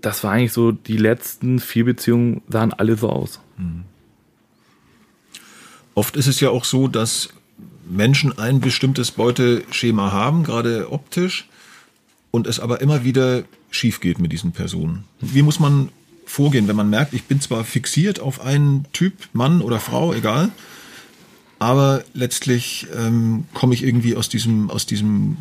das 0.00 0.22
war 0.24 0.32
eigentlich 0.32 0.52
so, 0.52 0.72
die 0.72 0.96
letzten 0.98 1.58
vier 1.58 1.84
Beziehungen 1.86 2.42
sahen 2.48 2.72
alle 2.74 2.96
so 2.96 3.08
aus. 3.08 3.40
Oft 5.94 6.16
ist 6.16 6.26
es 6.26 6.40
ja 6.40 6.50
auch 6.50 6.64
so, 6.64 6.88
dass 6.88 7.30
Menschen 7.88 8.38
ein 8.38 8.60
bestimmtes 8.60 9.10
Beuteschema 9.10 10.12
haben, 10.12 10.44
gerade 10.44 10.90
optisch, 10.92 11.48
und 12.30 12.46
es 12.46 12.60
aber 12.60 12.80
immer 12.80 13.04
wieder 13.04 13.42
schief 13.70 14.00
geht 14.00 14.18
mit 14.18 14.32
diesen 14.32 14.52
Personen. 14.52 15.04
Wie 15.20 15.42
muss 15.42 15.58
man 15.58 15.90
vorgehen, 16.24 16.68
wenn 16.68 16.76
man 16.76 16.88
merkt, 16.88 17.12
ich 17.12 17.24
bin 17.24 17.40
zwar 17.40 17.64
fixiert 17.64 18.20
auf 18.20 18.40
einen 18.40 18.86
Typ, 18.92 19.14
Mann 19.32 19.60
oder 19.60 19.80
Frau, 19.80 20.14
egal, 20.14 20.50
aber 21.58 22.04
letztlich 22.14 22.86
ähm, 22.96 23.44
komme 23.52 23.74
ich 23.74 23.82
irgendwie 23.82 24.16
aus 24.16 24.28
diesem, 24.28 24.70
aus 24.70 24.86
diesem 24.86 25.36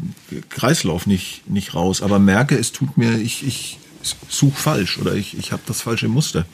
Kreislauf 0.50 1.06
nicht, 1.06 1.50
nicht 1.50 1.75
raus, 1.75 2.01
aber 2.01 2.20
merke, 2.20 2.58
es 2.58 2.72
tut 2.72 2.98
mir, 2.98 3.18
ich, 3.20 3.46
ich 3.46 3.79
suche 4.27 4.60
falsch 4.60 4.98
oder 4.98 5.13
ich, 5.13 5.38
ich 5.38 5.51
habe 5.51 5.62
das 5.65 5.82
falsche 5.82 6.08
Muster. 6.08 6.46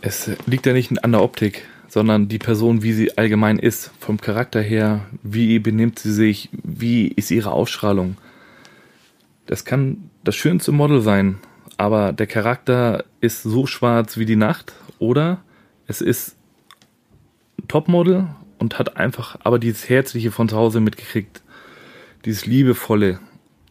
Es 0.00 0.30
liegt 0.46 0.64
ja 0.64 0.72
nicht 0.72 1.04
an 1.04 1.12
der 1.12 1.22
Optik, 1.22 1.64
sondern 1.88 2.28
die 2.28 2.38
Person, 2.38 2.82
wie 2.82 2.92
sie 2.92 3.16
allgemein 3.16 3.58
ist, 3.58 3.90
vom 3.98 4.20
Charakter 4.20 4.60
her, 4.60 5.06
wie 5.22 5.58
benimmt 5.58 5.98
sie 5.98 6.12
sich, 6.12 6.50
wie 6.52 7.08
ist 7.08 7.30
ihre 7.30 7.52
Ausstrahlung. 7.52 8.16
Das 9.46 9.64
kann 9.64 10.10
das 10.22 10.36
schönste 10.36 10.72
Model 10.72 11.00
sein, 11.00 11.38
aber 11.78 12.12
der 12.12 12.26
Charakter 12.26 13.04
ist 13.20 13.42
so 13.42 13.66
schwarz 13.66 14.18
wie 14.18 14.26
die 14.26 14.36
Nacht 14.36 14.74
oder 14.98 15.38
es 15.86 16.02
ist 16.02 16.36
Topmodel 17.66 18.28
und 18.58 18.78
hat 18.78 18.96
einfach 18.96 19.38
aber 19.42 19.58
dieses 19.58 19.88
Herzliche 19.88 20.30
von 20.30 20.48
zu 20.48 20.56
Hause 20.56 20.80
mitgekriegt. 20.80 21.42
Dieses 22.24 22.46
Liebevolle. 22.46 23.20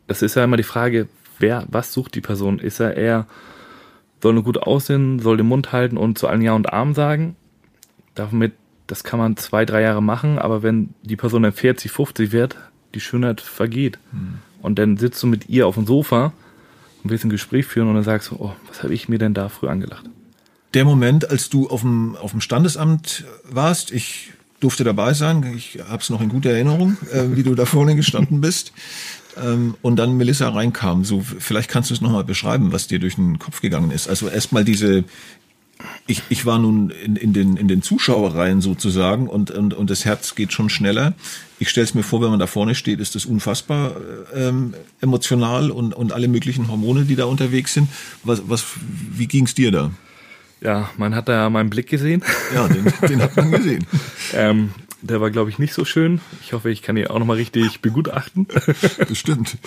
Das 0.08 0.22
ist 0.22 0.36
ja 0.36 0.44
immer 0.44 0.58
die 0.58 0.64
Frage, 0.64 1.08
wer, 1.38 1.66
was 1.70 1.94
sucht 1.94 2.16
die 2.16 2.22
Person? 2.22 2.60
Ist 2.60 2.80
er 2.80 2.96
eher, 2.96 3.28
soll 4.24 4.34
nur 4.34 4.44
gut 4.44 4.58
aussehen, 4.58 5.20
soll 5.20 5.38
den 5.38 5.48
Mund 5.48 5.72
halten 5.72 5.98
und 5.98 6.18
zu 6.18 6.28
allen 6.28 6.42
Ja 6.42 6.54
und 6.54 6.72
Arm 6.74 6.94
sagen? 6.94 7.36
Damit, 8.18 8.54
das 8.88 9.04
kann 9.04 9.20
man 9.20 9.38
zwei, 9.38 9.66
drei 9.66 9.82
Jahre 9.82 10.02
machen, 10.02 10.40
aber 10.40 10.64
wenn 10.64 10.94
die 11.04 11.16
Person 11.16 11.44
dann 11.44 11.54
40, 11.54 11.92
50 11.92 12.32
wird, 12.32 12.58
die 12.94 13.00
Schönheit 13.00 13.42
vergeht. 13.42 14.00
Und 14.62 14.80
dann 14.80 14.98
sitzt 14.98 15.22
du 15.22 15.28
mit 15.28 15.50
ihr 15.50 15.68
auf 15.68 15.76
dem 15.76 15.86
Sofa 15.86 16.34
und 17.04 17.10
willst 17.10 17.26
ein 17.26 17.30
Gespräch 17.30 17.66
führen 17.66 17.90
und 17.90 17.96
dann 17.96 18.04
sagst 18.04 18.32
du, 18.32 18.36
oh, 18.40 18.54
was 18.68 18.84
habe 18.84 18.94
ich 18.94 19.08
mir 19.08 19.20
denn 19.20 19.34
da 19.34 19.50
früher 19.50 19.72
angelacht? 19.72 20.10
der 20.74 20.86
Moment, 20.86 21.30
als 21.30 21.50
du 21.50 21.68
auf 21.70 21.82
dem, 21.82 22.16
auf 22.16 22.32
dem 22.32 22.42
Standesamt 22.42 23.24
warst, 23.50 23.92
ich 23.92 24.32
durfte 24.60 24.84
dabei 24.84 25.14
sein, 25.14 25.44
ich 25.56 25.80
habe 25.88 26.02
es 26.02 26.10
noch 26.10 26.22
in 26.22 26.30
guter 26.30 26.52
Erinnerung, 26.52 26.98
äh, 27.12 27.36
wie 27.36 27.44
du 27.44 27.56
da 27.56 27.66
vorne 27.66 27.96
gestanden 27.96 28.42
bist, 28.42 28.74
ähm, 29.44 29.76
und 29.82 29.98
dann 29.98 30.18
Melissa 30.18 30.50
reinkam. 30.50 31.04
So, 31.04 31.22
vielleicht 31.22 31.70
kannst 31.70 31.90
du 31.90 31.94
es 31.94 32.02
nochmal 32.02 32.24
beschreiben, 32.24 32.72
was 32.72 32.88
dir 32.88 33.00
durch 33.00 33.16
den 33.16 33.40
Kopf 33.40 33.62
gegangen 33.62 33.92
ist. 33.92 34.08
Also 34.08 34.28
erstmal 34.28 34.66
diese, 34.66 35.04
ich, 36.08 36.24
ich 36.30 36.46
war 36.46 36.60
nun 36.60 36.90
in, 36.90 37.16
in, 37.16 37.34
den, 37.34 37.58
in 37.58 37.68
den 37.68 37.82
Zuschauerreihen 37.82 38.62
sozusagen 38.62 39.28
und, 39.28 39.52
und, 39.52 39.74
und 39.74 39.90
das 39.90 40.06
Herz 40.06 40.36
geht 40.36 40.54
schon 40.54 40.70
schneller. 40.70 41.14
Ich 41.60 41.70
stelle 41.70 41.86
es 41.86 41.94
mir 41.94 42.04
vor, 42.04 42.22
wenn 42.22 42.30
man 42.30 42.40
da 42.40 42.48
vorne 42.48 42.76
steht, 42.76 43.00
ist 43.00 43.16
das 43.16 43.26
unfassbar 43.26 43.96
ähm, 44.34 44.74
emotional 45.02 45.72
und, 45.72 45.94
und 45.94 46.14
alle 46.14 46.28
möglichen 46.28 46.68
Hormone, 46.68 47.06
die 47.06 47.16
da 47.16 47.26
unterwegs 47.26 47.74
sind. 47.74 47.90
Was, 48.24 48.44
was, 48.48 48.66
wie 49.12 49.28
ging's 49.28 49.54
dir 49.54 49.72
da? 49.72 49.92
Ja, 50.62 50.90
man 50.98 51.14
hat 51.14 51.30
da 51.30 51.50
meinen 51.50 51.70
Blick 51.70 51.88
gesehen. 51.88 52.24
Ja, 52.54 52.68
den, 52.68 52.92
den 53.08 53.22
hat 53.22 53.36
man 53.36 53.52
gesehen. 53.52 53.86
ähm, 54.34 54.72
der 55.02 55.22
war, 55.22 55.30
glaube 55.30 55.50
ich, 55.50 55.60
nicht 55.60 55.74
so 55.74 55.86
schön. 55.86 56.22
Ich 56.42 56.54
hoffe, 56.54 56.72
ich 56.72 56.82
kann 56.82 56.98
ihn 56.98 57.08
auch 57.08 57.20
nochmal 57.20 57.38
richtig 57.38 57.82
begutachten. 57.82 58.48
Bestimmt. 59.08 59.58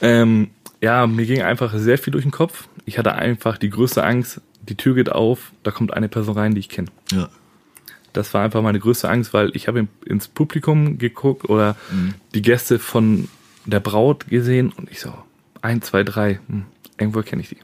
Ähm, 0.00 0.50
ja, 0.80 1.06
mir 1.06 1.26
ging 1.26 1.42
einfach 1.42 1.76
sehr 1.76 1.98
viel 1.98 2.12
durch 2.12 2.24
den 2.24 2.30
Kopf. 2.30 2.68
Ich 2.84 2.98
hatte 2.98 3.14
einfach 3.14 3.58
die 3.58 3.70
größte 3.70 4.04
Angst, 4.04 4.40
die 4.68 4.74
Tür 4.76 4.94
geht 4.94 5.10
auf, 5.10 5.52
da 5.62 5.70
kommt 5.70 5.92
eine 5.94 6.08
Person 6.08 6.36
rein, 6.36 6.54
die 6.54 6.60
ich 6.60 6.68
kenne. 6.68 6.88
Ja. 7.12 7.28
Das 8.12 8.32
war 8.34 8.42
einfach 8.42 8.62
meine 8.62 8.78
größte 8.80 9.08
Angst, 9.10 9.34
weil 9.34 9.50
ich 9.54 9.68
habe 9.68 9.86
ins 10.06 10.26
Publikum 10.28 10.96
geguckt 10.98 11.48
oder 11.50 11.76
die 12.34 12.42
Gäste 12.42 12.78
von 12.78 13.28
der 13.66 13.80
Braut 13.80 14.28
gesehen 14.28 14.72
und 14.76 14.90
ich 14.90 15.00
so, 15.00 15.12
ein, 15.60 15.82
zwei, 15.82 16.02
drei, 16.02 16.40
hm, 16.48 16.64
irgendwo 16.98 17.22
kenne 17.22 17.42
ich 17.42 17.50
die. 17.50 17.58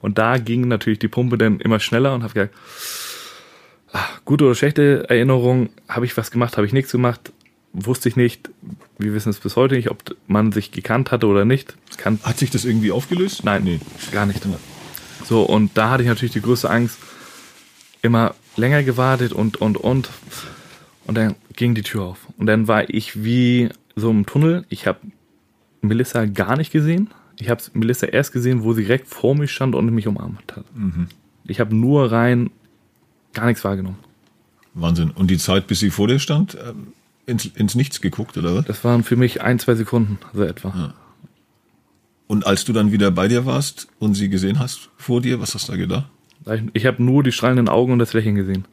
Und 0.00 0.16
da 0.18 0.38
ging 0.38 0.68
natürlich 0.68 1.00
die 1.00 1.08
Pumpe 1.08 1.36
dann 1.36 1.60
immer 1.60 1.80
schneller 1.80 2.14
und 2.14 2.22
habe 2.22 2.32
gesagt, 2.32 2.54
ah, 3.92 4.06
gute 4.24 4.44
oder 4.44 4.54
schlechte 4.54 5.04
Erinnerung, 5.08 5.68
habe 5.88 6.06
ich 6.06 6.16
was 6.16 6.30
gemacht, 6.30 6.56
habe 6.56 6.66
ich 6.66 6.72
nichts 6.72 6.92
gemacht, 6.92 7.32
wusste 7.72 8.08
ich 8.08 8.16
nicht. 8.16 8.48
Wir 8.98 9.12
wissen 9.12 9.30
es 9.30 9.38
bis 9.38 9.56
heute 9.56 9.74
nicht, 9.74 9.90
ob 9.90 10.16
man 10.26 10.52
sich 10.52 10.70
gekannt 10.70 11.10
hatte 11.10 11.26
oder 11.26 11.44
nicht. 11.44 11.76
Kann, 11.98 12.18
Hat 12.22 12.38
sich 12.38 12.50
das 12.50 12.64
irgendwie 12.64 12.92
aufgelöst? 12.92 13.44
Nein, 13.44 13.64
Nee. 13.64 13.80
gar 14.12 14.24
nicht. 14.24 14.40
So, 15.24 15.42
und 15.42 15.76
da 15.76 15.90
hatte 15.90 16.02
ich 16.02 16.08
natürlich 16.08 16.32
die 16.32 16.40
größte 16.40 16.70
Angst, 16.70 16.98
immer 18.02 18.34
länger 18.56 18.82
gewartet 18.82 19.32
und, 19.32 19.56
und, 19.56 19.76
und. 19.76 20.08
Und 21.04 21.16
dann 21.16 21.34
ging 21.54 21.74
die 21.74 21.82
Tür 21.82 22.04
auf. 22.04 22.18
Und 22.36 22.46
dann 22.46 22.68
war 22.68 22.88
ich 22.88 23.24
wie 23.24 23.68
so 23.96 24.10
im 24.10 24.26
Tunnel. 24.26 24.64
Ich 24.68 24.86
habe 24.86 24.98
Melissa 25.80 26.26
gar 26.26 26.56
nicht 26.56 26.70
gesehen. 26.70 27.10
Ich 27.38 27.48
habe 27.50 27.62
Melissa 27.72 28.06
erst 28.06 28.32
gesehen, 28.32 28.62
wo 28.62 28.72
sie 28.72 28.82
direkt 28.82 29.08
vor 29.08 29.34
mir 29.34 29.48
stand 29.48 29.74
und 29.74 29.92
mich 29.94 30.06
umarmt 30.06 30.56
hat. 30.56 30.64
Ich 31.44 31.60
habe 31.60 31.74
nur 31.74 32.10
rein 32.10 32.50
gar 33.32 33.46
nichts 33.46 33.64
wahrgenommen. 33.64 33.98
Wahnsinn. 34.74 35.10
Und 35.10 35.30
die 35.30 35.38
Zeit, 35.38 35.66
bis 35.66 35.80
sie 35.80 35.90
vor 35.90 36.08
dir 36.08 36.18
stand, 36.18 36.56
ähm, 36.56 36.88
ins, 37.26 37.46
ins 37.46 37.74
Nichts 37.74 38.00
geguckt, 38.00 38.36
oder 38.36 38.54
was? 38.56 38.64
Das 38.64 38.84
waren 38.84 39.04
für 39.04 39.16
mich 39.16 39.42
ein, 39.42 39.58
zwei 39.58 39.74
Sekunden, 39.74 40.18
so 40.32 40.42
etwa. 40.42 40.94
Und 42.28 42.46
als 42.46 42.64
du 42.64 42.72
dann 42.72 42.92
wieder 42.92 43.10
bei 43.10 43.26
dir 43.26 43.46
warst 43.46 43.88
und 43.98 44.14
sie 44.14 44.28
gesehen 44.28 44.60
hast 44.60 44.90
vor 44.96 45.20
dir, 45.20 45.40
was 45.40 45.54
hast 45.54 45.68
du 45.68 45.72
da 45.72 45.78
gedacht? 45.78 46.06
Ich, 46.72 46.86
habe 46.86 47.02
nur 47.02 47.24
die 47.24 47.32
strahlenden 47.32 47.68
Augen 47.68 47.92
und 47.92 47.98
das 47.98 48.12
Lächeln 48.12 48.36
gesehen. 48.36 48.64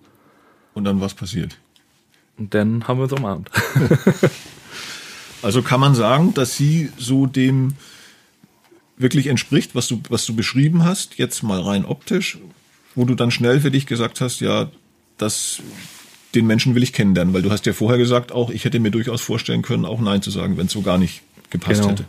Und 0.75 0.83
dann 0.83 1.01
was 1.01 1.13
passiert? 1.13 1.57
Und 2.37 2.53
dann 2.53 2.87
haben 2.87 2.99
wir 2.99 3.03
uns 3.03 3.13
umarmt. 3.13 3.49
Also 5.41 5.61
kann 5.61 5.79
man 5.79 5.93
sagen, 5.93 6.33
dass 6.33 6.57
sie 6.57 6.89
so 6.97 7.27
dem 7.27 7.75
wirklich 8.97 9.27
entspricht, 9.27 9.75
was 9.75 9.87
du, 9.87 10.01
was 10.09 10.25
du 10.25 10.35
beschrieben 10.35 10.83
hast, 10.83 11.19
jetzt 11.19 11.43
mal 11.43 11.61
rein 11.61 11.85
optisch. 11.85 12.39
wo 12.95 13.05
du 13.05 13.13
dann 13.13 13.29
schnell 13.29 13.59
für 13.59 13.69
dich 13.69 13.85
gesagt 13.85 14.21
hast, 14.21 14.39
ja, 14.39 14.71
das, 15.17 15.61
den 16.33 16.47
Menschen 16.47 16.73
will 16.73 16.83
ich 16.83 16.93
kennenlernen, 16.93 17.33
weil 17.33 17.41
du 17.41 17.51
hast 17.51 17.65
ja 17.65 17.73
vorher 17.73 17.97
gesagt, 17.97 18.31
auch 18.31 18.49
ich 18.49 18.65
hätte 18.65 18.79
mir 18.79 18.89
durchaus 18.89 19.21
vorstellen 19.21 19.61
können, 19.61 19.85
auch 19.85 19.99
Nein 19.99 20.21
zu 20.21 20.31
sagen, 20.31 20.57
wenn 20.57 20.65
es 20.65 20.71
so 20.71 20.81
gar 20.81 20.97
nicht 20.97 21.21
gepasst 21.49 21.81
genau. 21.81 21.91
hätte. 21.91 22.05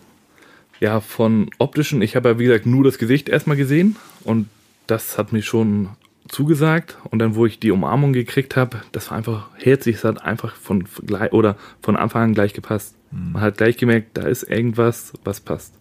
Ja, 0.81 1.01
von 1.01 1.51
optischen, 1.59 2.03
ich 2.03 2.17
habe 2.17 2.31
ja 2.31 2.39
wie 2.39 2.45
gesagt 2.45 2.67
nur 2.67 2.85
das 2.85 2.99
Gesicht 2.99 3.29
erstmal 3.29 3.57
gesehen 3.57 3.97
und 4.25 4.49
das 4.87 5.19
hat 5.19 5.33
mich 5.33 5.47
schon 5.47 5.89
zugesagt 6.29 6.99
und 7.11 7.19
dann, 7.19 7.35
wo 7.35 7.47
ich 7.47 7.59
die 7.59 7.71
Umarmung 7.71 8.12
gekriegt 8.12 8.57
habe, 8.57 8.83
das 8.93 9.11
war 9.11 9.17
einfach 9.17 9.49
herzlich, 9.57 9.97
es 9.97 10.05
hat 10.05 10.23
einfach 10.23 10.55
von 10.55 10.87
oder 11.31 11.57
von 11.83 11.97
Anfang 11.97 12.23
an 12.23 12.35
gleich 12.35 12.53
gepasst. 12.53 12.95
Mhm. 13.11 13.33
Man 13.33 13.43
hat 13.43 13.59
gleich 13.59 13.77
gemerkt, 13.77 14.17
da 14.17 14.23
ist 14.23 14.43
irgendwas, 14.43 15.12
was 15.25 15.41
passt. 15.41 15.73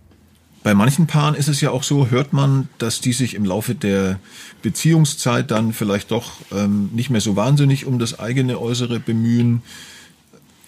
Bei 0.63 0.73
manchen 0.73 1.05
Paaren 1.05 1.35
ist 1.35 1.47
es 1.47 1.61
ja 1.61 1.69
auch 1.69 1.83
so, 1.83 2.09
hört 2.09 2.33
man, 2.33 2.69
dass 2.79 2.99
die 2.99 3.13
sich 3.13 3.35
im 3.35 3.45
Laufe 3.45 3.75
der 3.75 4.19
Beziehungszeit 4.63 5.51
dann 5.51 5.73
vielleicht 5.73 6.09
doch 6.09 6.31
ähm, 6.51 6.89
nicht 6.91 7.11
mehr 7.11 7.21
so 7.21 7.35
wahnsinnig 7.35 7.85
um 7.85 7.99
das 7.99 8.17
eigene 8.17 8.59
Äußere 8.59 8.99
bemühen. 8.99 9.61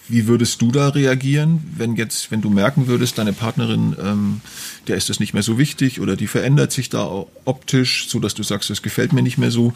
Wie 0.09 0.27
würdest 0.27 0.61
du 0.61 0.71
da 0.71 0.89
reagieren, 0.89 1.61
wenn 1.75 1.95
jetzt, 1.95 2.31
wenn 2.31 2.41
du 2.41 2.49
merken 2.49 2.87
würdest, 2.87 3.17
deine 3.17 3.33
Partnerin, 3.33 3.95
ähm, 4.01 4.41
der 4.87 4.95
ist 4.95 5.09
das 5.09 5.19
nicht 5.19 5.33
mehr 5.33 5.43
so 5.43 5.57
wichtig 5.57 5.99
oder 5.99 6.15
die 6.15 6.27
verändert 6.27 6.71
sich 6.71 6.89
da 6.89 7.25
optisch, 7.43 8.07
so 8.07 8.19
dass 8.19 8.33
du 8.33 8.43
sagst, 8.43 8.69
das 8.69 8.81
gefällt 8.81 9.11
mir 9.11 9.21
nicht 9.21 9.37
mehr 9.37 9.51
so. 9.51 9.73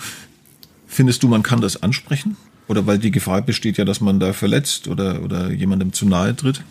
Findest 0.87 1.23
du, 1.23 1.27
man 1.27 1.43
kann 1.43 1.59
das 1.59 1.83
ansprechen? 1.83 2.37
Oder 2.67 2.87
weil 2.87 2.99
die 2.99 3.11
Gefahr 3.11 3.41
besteht 3.41 3.77
ja, 3.77 3.83
dass 3.83 3.99
man 3.99 4.19
da 4.19 4.31
verletzt 4.31 4.87
oder, 4.87 5.21
oder 5.23 5.51
jemandem 5.51 5.91
zu 5.91 6.05
nahe 6.05 6.33
tritt? 6.35 6.63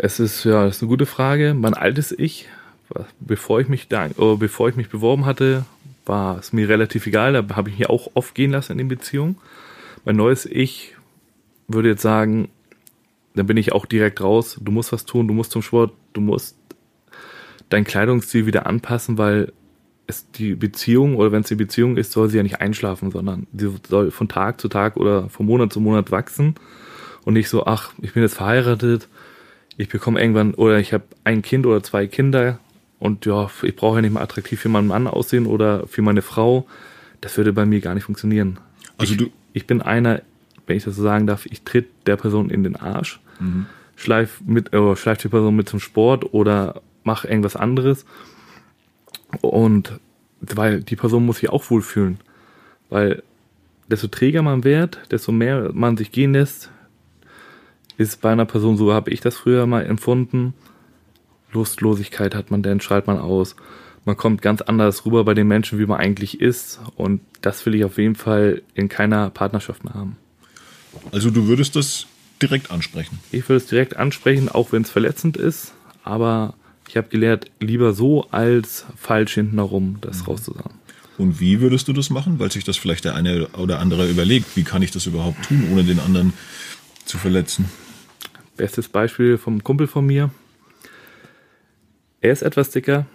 Es 0.00 0.20
ist 0.20 0.44
ja, 0.44 0.64
das 0.64 0.76
ist 0.76 0.82
eine 0.82 0.88
gute 0.88 1.06
Frage. 1.06 1.54
Mein 1.54 1.74
altes 1.74 2.12
Ich, 2.12 2.48
bevor 3.18 3.60
ich 3.60 3.68
mich 3.68 3.88
da, 3.88 4.08
oh, 4.16 4.36
bevor 4.36 4.68
ich 4.68 4.76
mich 4.76 4.88
beworben 4.88 5.26
hatte, 5.26 5.64
war 6.06 6.38
es 6.38 6.52
mir 6.52 6.68
relativ 6.68 7.06
egal. 7.06 7.32
Da 7.32 7.56
habe 7.56 7.70
ich 7.70 7.78
mich 7.78 7.88
auch 7.88 8.10
oft 8.14 8.34
gehen 8.34 8.52
lassen 8.52 8.72
in 8.72 8.78
den 8.78 8.88
Beziehungen. 8.88 9.36
Mein 10.04 10.16
neues 10.16 10.46
Ich 10.46 10.94
würde 11.68 11.88
jetzt 11.88 12.02
sagen, 12.02 12.48
dann 13.34 13.46
bin 13.46 13.56
ich 13.56 13.72
auch 13.72 13.86
direkt 13.86 14.20
raus. 14.20 14.58
Du 14.60 14.72
musst 14.72 14.92
was 14.92 15.04
tun, 15.04 15.28
du 15.28 15.34
musst 15.34 15.50
zum 15.50 15.62
Sport, 15.62 15.92
du 16.12 16.20
musst 16.20 16.56
dein 17.68 17.84
Kleidungsstil 17.84 18.46
wieder 18.46 18.66
anpassen, 18.66 19.18
weil 19.18 19.52
es 20.06 20.30
die 20.32 20.54
Beziehung 20.54 21.16
oder 21.16 21.32
wenn 21.32 21.42
es 21.42 21.48
die 21.48 21.54
Beziehung 21.54 21.96
ist, 21.96 22.12
soll 22.12 22.28
sie 22.28 22.36
ja 22.36 22.42
nicht 22.42 22.60
einschlafen, 22.60 23.10
sondern 23.10 23.46
sie 23.56 23.74
soll 23.88 24.10
von 24.10 24.28
Tag 24.28 24.60
zu 24.60 24.68
Tag 24.68 24.96
oder 24.96 25.28
von 25.30 25.46
Monat 25.46 25.72
zu 25.72 25.80
Monat 25.80 26.10
wachsen 26.10 26.54
und 27.24 27.34
nicht 27.34 27.48
so, 27.48 27.64
ach, 27.66 27.92
ich 28.02 28.12
bin 28.12 28.22
jetzt 28.22 28.34
verheiratet, 28.34 29.08
ich 29.76 29.88
bekomme 29.88 30.20
irgendwann 30.20 30.54
oder 30.54 30.78
ich 30.78 30.92
habe 30.92 31.04
ein 31.24 31.42
Kind 31.42 31.66
oder 31.66 31.82
zwei 31.82 32.06
Kinder 32.06 32.58
und 32.98 33.26
ja, 33.26 33.50
ich 33.62 33.76
brauche 33.76 33.96
ja 33.96 34.02
nicht 34.02 34.12
mehr 34.12 34.22
attraktiv 34.22 34.60
für 34.60 34.68
meinen 34.68 34.88
Mann 34.88 35.06
aussehen 35.06 35.46
oder 35.46 35.86
für 35.86 36.02
meine 36.02 36.22
Frau. 36.22 36.66
Das 37.20 37.36
würde 37.36 37.52
bei 37.52 37.66
mir 37.66 37.80
gar 37.80 37.94
nicht 37.94 38.04
funktionieren. 38.04 38.58
Also 38.98 39.12
ich, 39.12 39.18
du 39.18 39.30
ich 39.52 39.66
bin 39.66 39.80
einer, 39.80 40.22
wenn 40.66 40.76
ich 40.76 40.84
das 40.84 40.96
so 40.96 41.02
sagen 41.02 41.26
darf, 41.26 41.46
ich 41.46 41.62
tritt 41.62 41.88
der 42.06 42.16
Person 42.16 42.50
in 42.50 42.62
den 42.62 42.76
Arsch, 42.76 43.20
mhm. 43.40 43.66
schleif 43.96 44.40
mit 44.46 44.72
äh, 44.72 44.96
schleif 44.96 45.18
die 45.18 45.28
Person 45.28 45.56
mit 45.56 45.68
zum 45.68 45.80
Sport 45.80 46.32
oder 46.32 46.82
mach 47.02 47.24
irgendwas 47.24 47.56
anderes 47.56 48.06
und 49.40 49.98
weil 50.40 50.82
die 50.82 50.96
Person 50.96 51.26
muss 51.26 51.38
sich 51.38 51.50
auch 51.50 51.70
wohlfühlen, 51.70 52.18
weil 52.90 53.22
desto 53.88 54.08
träger 54.08 54.42
man 54.42 54.64
wird, 54.64 55.00
desto 55.10 55.32
mehr 55.32 55.70
man 55.72 55.96
sich 55.96 56.12
gehen 56.12 56.32
lässt, 56.32 56.70
ist 57.96 58.20
bei 58.20 58.32
einer 58.32 58.44
Person, 58.44 58.76
so 58.76 58.92
habe 58.92 59.10
ich 59.10 59.20
das 59.20 59.36
früher 59.36 59.66
mal 59.66 59.84
empfunden, 59.84 60.54
Lustlosigkeit 61.52 62.34
hat 62.34 62.50
man, 62.50 62.62
dann 62.62 62.80
schreit 62.80 63.06
man 63.06 63.18
aus. 63.18 63.56
Man 64.04 64.16
kommt 64.16 64.42
ganz 64.42 64.60
anders 64.60 65.06
rüber 65.06 65.24
bei 65.24 65.34
den 65.34 65.48
Menschen, 65.48 65.78
wie 65.78 65.86
man 65.86 65.98
eigentlich 65.98 66.40
ist. 66.40 66.80
Und 66.96 67.20
das 67.40 67.64
will 67.64 67.74
ich 67.74 67.84
auf 67.84 67.96
jeden 67.96 68.16
Fall 68.16 68.62
in 68.74 68.88
keiner 68.88 69.30
Partnerschaft 69.30 69.84
mehr 69.84 69.94
haben. 69.94 70.16
Also 71.12 71.30
du 71.30 71.46
würdest 71.46 71.76
das 71.76 72.06
direkt 72.40 72.70
ansprechen? 72.70 73.18
Ich 73.32 73.48
würde 73.48 73.58
es 73.58 73.66
direkt 73.66 73.96
ansprechen, 73.96 74.48
auch 74.48 74.72
wenn 74.72 74.82
es 74.82 74.90
verletzend 74.90 75.36
ist. 75.36 75.72
Aber 76.02 76.54
ich 76.88 76.96
habe 76.96 77.08
gelernt, 77.08 77.46
lieber 77.60 77.92
so 77.92 78.28
als 78.30 78.84
falsch 78.96 79.34
hinten 79.34 79.56
herum 79.56 79.98
das 80.00 80.20
mhm. 80.20 80.24
rauszusagen. 80.26 80.74
Und 81.16 81.40
wie 81.40 81.60
würdest 81.60 81.86
du 81.88 81.92
das 81.92 82.10
machen? 82.10 82.38
Weil 82.38 82.50
sich 82.50 82.64
das 82.64 82.76
vielleicht 82.76 83.04
der 83.04 83.14
eine 83.14 83.48
oder 83.56 83.78
andere 83.78 84.08
überlegt. 84.08 84.56
Wie 84.56 84.64
kann 84.64 84.82
ich 84.82 84.90
das 84.90 85.06
überhaupt 85.06 85.44
tun, 85.44 85.68
ohne 85.72 85.84
den 85.84 86.00
anderen 86.00 86.32
zu 87.04 87.18
verletzen? 87.18 87.70
Bestes 88.56 88.88
Beispiel 88.88 89.38
vom 89.38 89.62
Kumpel 89.62 89.86
von 89.86 90.04
mir. 90.04 90.30
Er 92.20 92.32
ist 92.32 92.42
etwas 92.42 92.70
dicker 92.70 93.06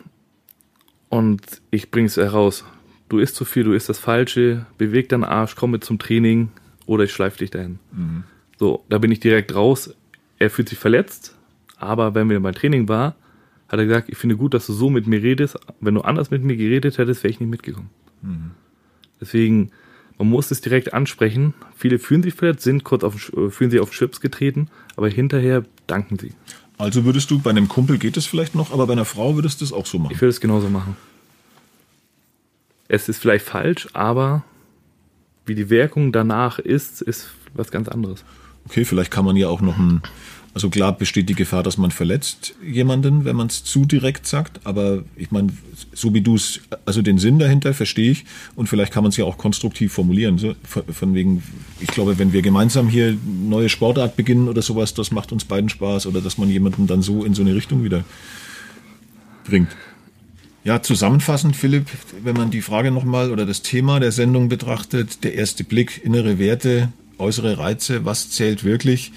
und 1.10 1.42
ich 1.72 1.92
bringe 1.92 2.08
es 2.08 2.18
heraus. 2.18 2.64
Du 3.10 3.18
isst 3.18 3.36
zu 3.36 3.44
viel, 3.44 3.64
du 3.64 3.74
isst 3.74 3.90
das 3.90 4.00
Falsche, 4.00 4.66
beweg 4.78 5.10
deinen 5.10 5.24
Arsch, 5.24 5.56
komm 5.56 5.72
mit 5.72 5.84
zum 5.84 5.98
Training 5.98 6.52
oder 6.90 7.04
ich 7.04 7.12
schleife 7.12 7.38
dich 7.38 7.52
dahin. 7.52 7.78
Mhm. 7.92 8.24
So, 8.58 8.84
da 8.90 8.98
bin 8.98 9.12
ich 9.12 9.20
direkt 9.20 9.54
raus. 9.54 9.94
Er 10.40 10.50
fühlt 10.50 10.70
sich 10.70 10.80
verletzt, 10.80 11.36
aber 11.78 12.16
wenn 12.16 12.30
wir 12.30 12.40
beim 12.40 12.56
Training 12.56 12.90
war, 12.90 13.16
hat 13.68 13.80
er 13.80 13.86
gesagt, 13.86 14.10
ich 14.10 14.18
finde 14.18 14.36
gut, 14.36 14.56
dass 14.56 14.66
du 14.66 14.74
so 14.74 14.90
mit 14.90 15.06
mir 15.06 15.22
redest. 15.22 15.60
Wenn 15.80 15.94
du 15.94 16.02
anders 16.02 16.32
mit 16.32 16.44
mir 16.44 16.58
geredet 16.58 16.98
hättest, 16.98 17.24
wäre 17.24 17.32
ich 17.32 17.40
nicht 17.40 17.50
mitgekommen. 17.50 17.92
Mhm. 18.24 18.52
Deswegen, 19.22 19.70
man 20.18 20.30
muss 20.30 20.50
es 20.50 20.62
direkt 20.62 20.94
ansprechen. 20.94 21.54
Viele 21.76 22.00
fühlen 22.00 22.24
sich 22.24 22.34
verletzt, 22.34 22.64
sind 22.64 22.84
kurz 22.84 23.04
auf, 23.04 23.32
äh, 23.34 23.52
fühlen 23.52 23.70
sich 23.70 23.80
auf 23.80 23.92
Chips 23.92 24.20
getreten, 24.20 24.70
aber 24.96 25.10
hinterher 25.10 25.64
danken 25.86 26.18
sie. 26.18 26.34
Also 26.80 27.06
würdest 27.06 27.30
du, 27.30 27.40
bei 27.40 27.52
einem 27.52 27.68
Kumpel 27.68 28.00
geht 28.00 28.18
es 28.18 28.26
vielleicht 28.26 28.56
noch, 28.56 28.72
aber 28.72 28.88
bei 28.88 28.94
einer 28.94 29.06
Frau 29.06 29.36
würdest 29.36 29.62
du 29.62 29.66
es 29.66 29.74
auch 29.74 29.86
so 29.86 30.00
machen? 30.00 30.14
Ich 30.14 30.22
würde 30.22 30.30
es 30.30 30.42
genauso 30.42 30.70
machen. 30.70 30.98
Es 32.88 33.08
ist 33.10 33.20
vielleicht 33.20 33.46
falsch, 33.46 33.88
aber 33.94 34.44
wie 35.50 35.56
die 35.56 35.70
Wirkung 35.70 36.14
danach 36.14 36.60
ist, 36.60 37.02
ist 37.02 37.28
was 37.54 37.72
ganz 37.72 37.90
anderes. 37.90 38.24
Okay, 38.66 38.86
vielleicht 38.86 39.12
kann 39.12 39.26
man 39.26 39.36
ja 39.36 39.50
auch 39.50 39.60
noch 39.60 39.78
ein 39.78 40.02
also 40.54 40.70
klar 40.70 40.98
besteht 40.98 41.30
die 41.30 41.36
Gefahr, 41.36 41.62
dass 41.62 41.78
man 41.78 41.92
verletzt 41.92 42.56
jemanden, 42.66 43.24
wenn 43.24 43.36
man 43.36 43.48
es 43.48 43.64
zu 43.64 43.86
direkt 43.86 44.26
sagt. 44.26 44.60
Aber 44.64 45.04
ich 45.16 45.32
meine, 45.32 45.50
so 45.94 46.14
wie 46.14 46.22
du 46.22 46.36
es, 46.36 46.62
also 46.86 47.02
den 47.02 47.20
Sinn 47.20 47.38
dahinter 47.38 47.74
verstehe 47.74 48.12
ich. 48.12 48.26
Und 48.56 48.68
vielleicht 48.68 48.92
kann 48.92 49.04
man 49.04 49.10
es 49.10 49.18
ja 49.18 49.26
auch 49.26 49.38
konstruktiv 49.38 49.94
formulieren. 49.94 50.38
So, 50.38 50.56
von 50.66 51.14
wegen, 51.14 51.44
ich 51.80 51.90
glaube, 51.90 52.18
wenn 52.18 52.34
wir 52.34 52.42
gemeinsam 52.42 52.90
hier 52.90 53.16
neue 53.26 53.70
Sportart 53.70 54.16
beginnen 54.16 54.50
oder 54.50 54.62
sowas, 54.62 54.94
das 54.94 55.12
macht 55.12 55.32
uns 55.32 55.46
beiden 55.46 55.70
Spaß. 55.70 56.08
Oder 56.08 56.20
dass 56.20 56.38
man 56.40 56.50
jemanden 56.50 56.88
dann 56.88 57.04
so 57.04 57.24
in 57.24 57.36
so 57.36 57.44
eine 57.44 57.54
Richtung 57.54 57.84
wieder 57.84 58.04
bringt. 59.46 59.70
Ja, 60.66 60.82
zusammenfassend, 60.82 61.56
Philipp, 61.56 61.88
wenn 62.22 62.36
man 62.36 62.52
die 62.52 62.62
Frage 62.62 62.92
nochmal 62.92 63.32
oder 63.32 63.46
das 63.46 63.62
Thema 63.62 64.00
der 64.02 64.12
Sendung 64.12 64.50
betrachtet, 64.50 65.24
der 65.24 65.36
erste 65.36 65.64
Blick, 65.64 66.04
innere 66.04 66.38
Werte, 66.38 66.92
äußere 67.18 67.58
Reize, 67.58 68.04
was 68.04 68.30
zählt 68.30 68.66
wirklich? 68.66 69.14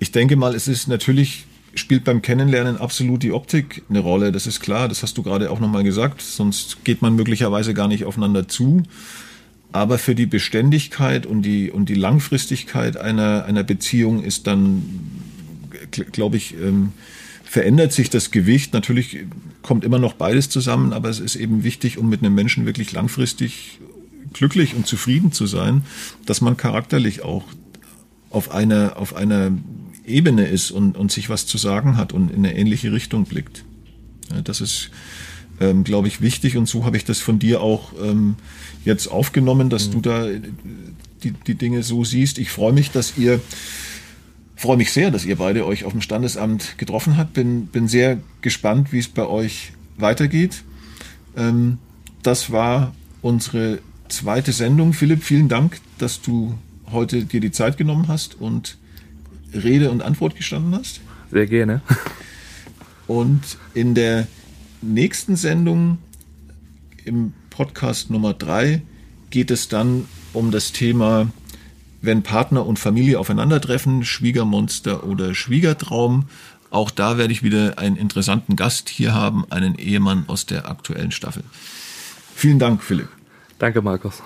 Ich 0.00 0.12
denke 0.12 0.36
mal, 0.36 0.54
es 0.54 0.68
ist 0.68 0.86
natürlich, 0.86 1.46
spielt 1.74 2.04
beim 2.04 2.20
Kennenlernen 2.20 2.76
absolut 2.76 3.22
die 3.22 3.32
Optik 3.32 3.82
eine 3.88 4.00
Rolle. 4.00 4.32
Das 4.32 4.46
ist 4.46 4.60
klar, 4.60 4.88
das 4.88 5.02
hast 5.02 5.16
du 5.16 5.22
gerade 5.22 5.50
auch 5.50 5.60
nochmal 5.60 5.84
gesagt. 5.84 6.20
Sonst 6.20 6.84
geht 6.84 7.00
man 7.00 7.16
möglicherweise 7.16 7.72
gar 7.72 7.88
nicht 7.88 8.04
aufeinander 8.04 8.46
zu. 8.46 8.82
Aber 9.72 9.98
für 9.98 10.14
die 10.14 10.26
Beständigkeit 10.26 11.26
und 11.26 11.42
die, 11.42 11.70
und 11.70 11.88
die 11.88 11.94
Langfristigkeit 11.94 12.96
einer, 12.96 13.44
einer 13.46 13.62
Beziehung 13.62 14.22
ist 14.22 14.46
dann, 14.46 14.82
glaube 15.90 16.36
ich, 16.36 16.54
ähm, 16.54 16.92
verändert 17.44 17.92
sich 17.92 18.10
das 18.10 18.30
Gewicht. 18.30 18.72
Natürlich 18.74 19.18
kommt 19.62 19.84
immer 19.84 19.98
noch 19.98 20.14
beides 20.14 20.48
zusammen, 20.48 20.92
aber 20.92 21.08
es 21.08 21.20
ist 21.20 21.36
eben 21.36 21.64
wichtig, 21.64 21.98
um 21.98 22.08
mit 22.08 22.20
einem 22.20 22.34
Menschen 22.34 22.66
wirklich 22.66 22.92
langfristig 22.92 23.78
glücklich 24.32 24.74
und 24.74 24.86
zufrieden 24.86 25.32
zu 25.32 25.46
sein, 25.46 25.82
dass 26.26 26.40
man 26.40 26.56
charakterlich 26.56 27.22
auch 27.22 27.44
auf 28.30 28.50
einer, 28.52 28.96
auf 28.96 29.14
einer 29.14 29.52
Ebene 30.06 30.46
ist 30.46 30.70
und, 30.70 30.96
und 30.96 31.12
sich 31.12 31.28
was 31.28 31.46
zu 31.46 31.58
sagen 31.58 31.96
hat 31.96 32.12
und 32.12 32.30
in 32.30 32.38
eine 32.38 32.56
ähnliche 32.56 32.92
Richtung 32.92 33.24
blickt. 33.24 33.64
Ja, 34.30 34.40
das 34.42 34.60
ist, 34.60 34.90
ähm, 35.60 35.84
glaube 35.84 36.08
ich, 36.08 36.20
wichtig 36.20 36.56
und 36.56 36.68
so 36.68 36.84
habe 36.84 36.96
ich 36.96 37.04
das 37.04 37.18
von 37.18 37.38
dir 37.38 37.60
auch 37.60 37.92
ähm, 38.02 38.36
jetzt 38.84 39.08
aufgenommen, 39.08 39.68
dass 39.68 39.88
mhm. 39.88 39.92
du 39.92 40.00
da 40.00 40.28
die, 41.22 41.32
die 41.32 41.54
Dinge 41.54 41.82
so 41.82 42.04
siehst. 42.04 42.38
Ich 42.38 42.50
freue 42.50 42.72
mich, 42.72 42.90
dass 42.90 43.18
ihr, 43.18 43.40
freue 44.60 44.76
mich 44.76 44.92
sehr, 44.92 45.10
dass 45.10 45.24
ihr 45.24 45.36
beide 45.36 45.64
euch 45.64 45.86
auf 45.86 45.92
dem 45.92 46.02
Standesamt 46.02 46.76
getroffen 46.76 47.16
habt. 47.16 47.32
Bin, 47.32 47.66
bin 47.68 47.88
sehr 47.88 48.18
gespannt, 48.42 48.92
wie 48.92 48.98
es 48.98 49.08
bei 49.08 49.26
euch 49.26 49.72
weitergeht. 49.96 50.64
Ähm, 51.34 51.78
das 52.22 52.52
war 52.52 52.94
unsere 53.22 53.78
zweite 54.10 54.52
Sendung. 54.52 54.92
Philipp, 54.92 55.24
vielen 55.24 55.48
Dank, 55.48 55.80
dass 55.96 56.20
du 56.20 56.58
heute 56.92 57.24
dir 57.24 57.40
die 57.40 57.52
Zeit 57.52 57.78
genommen 57.78 58.08
hast 58.08 58.38
und 58.38 58.76
Rede 59.54 59.90
und 59.90 60.02
Antwort 60.02 60.36
gestanden 60.36 60.74
hast. 60.74 61.00
Sehr 61.30 61.46
gerne. 61.46 61.80
Und 63.06 63.58
in 63.74 63.96
der 63.96 64.28
nächsten 64.82 65.34
Sendung 65.34 65.98
im 67.04 67.32
Podcast 67.50 68.08
Nummer 68.08 68.34
drei 68.34 68.82
geht 69.30 69.50
es 69.50 69.66
dann 69.66 70.06
um 70.32 70.52
das 70.52 70.70
Thema, 70.70 71.28
wenn 72.02 72.22
Partner 72.22 72.66
und 72.66 72.78
Familie 72.78 73.18
aufeinandertreffen, 73.18 74.04
Schwiegermonster 74.04 75.04
oder 75.04 75.34
Schwiegertraum. 75.34 76.26
Auch 76.70 76.90
da 76.90 77.18
werde 77.18 77.32
ich 77.32 77.42
wieder 77.42 77.78
einen 77.78 77.96
interessanten 77.96 78.56
Gast 78.56 78.88
hier 78.88 79.14
haben, 79.14 79.44
einen 79.50 79.74
Ehemann 79.74 80.24
aus 80.28 80.46
der 80.46 80.68
aktuellen 80.68 81.10
Staffel. 81.10 81.42
Vielen 82.34 82.58
Dank, 82.58 82.82
Philipp. 82.82 83.08
Danke, 83.58 83.82
Markus. 83.82 84.22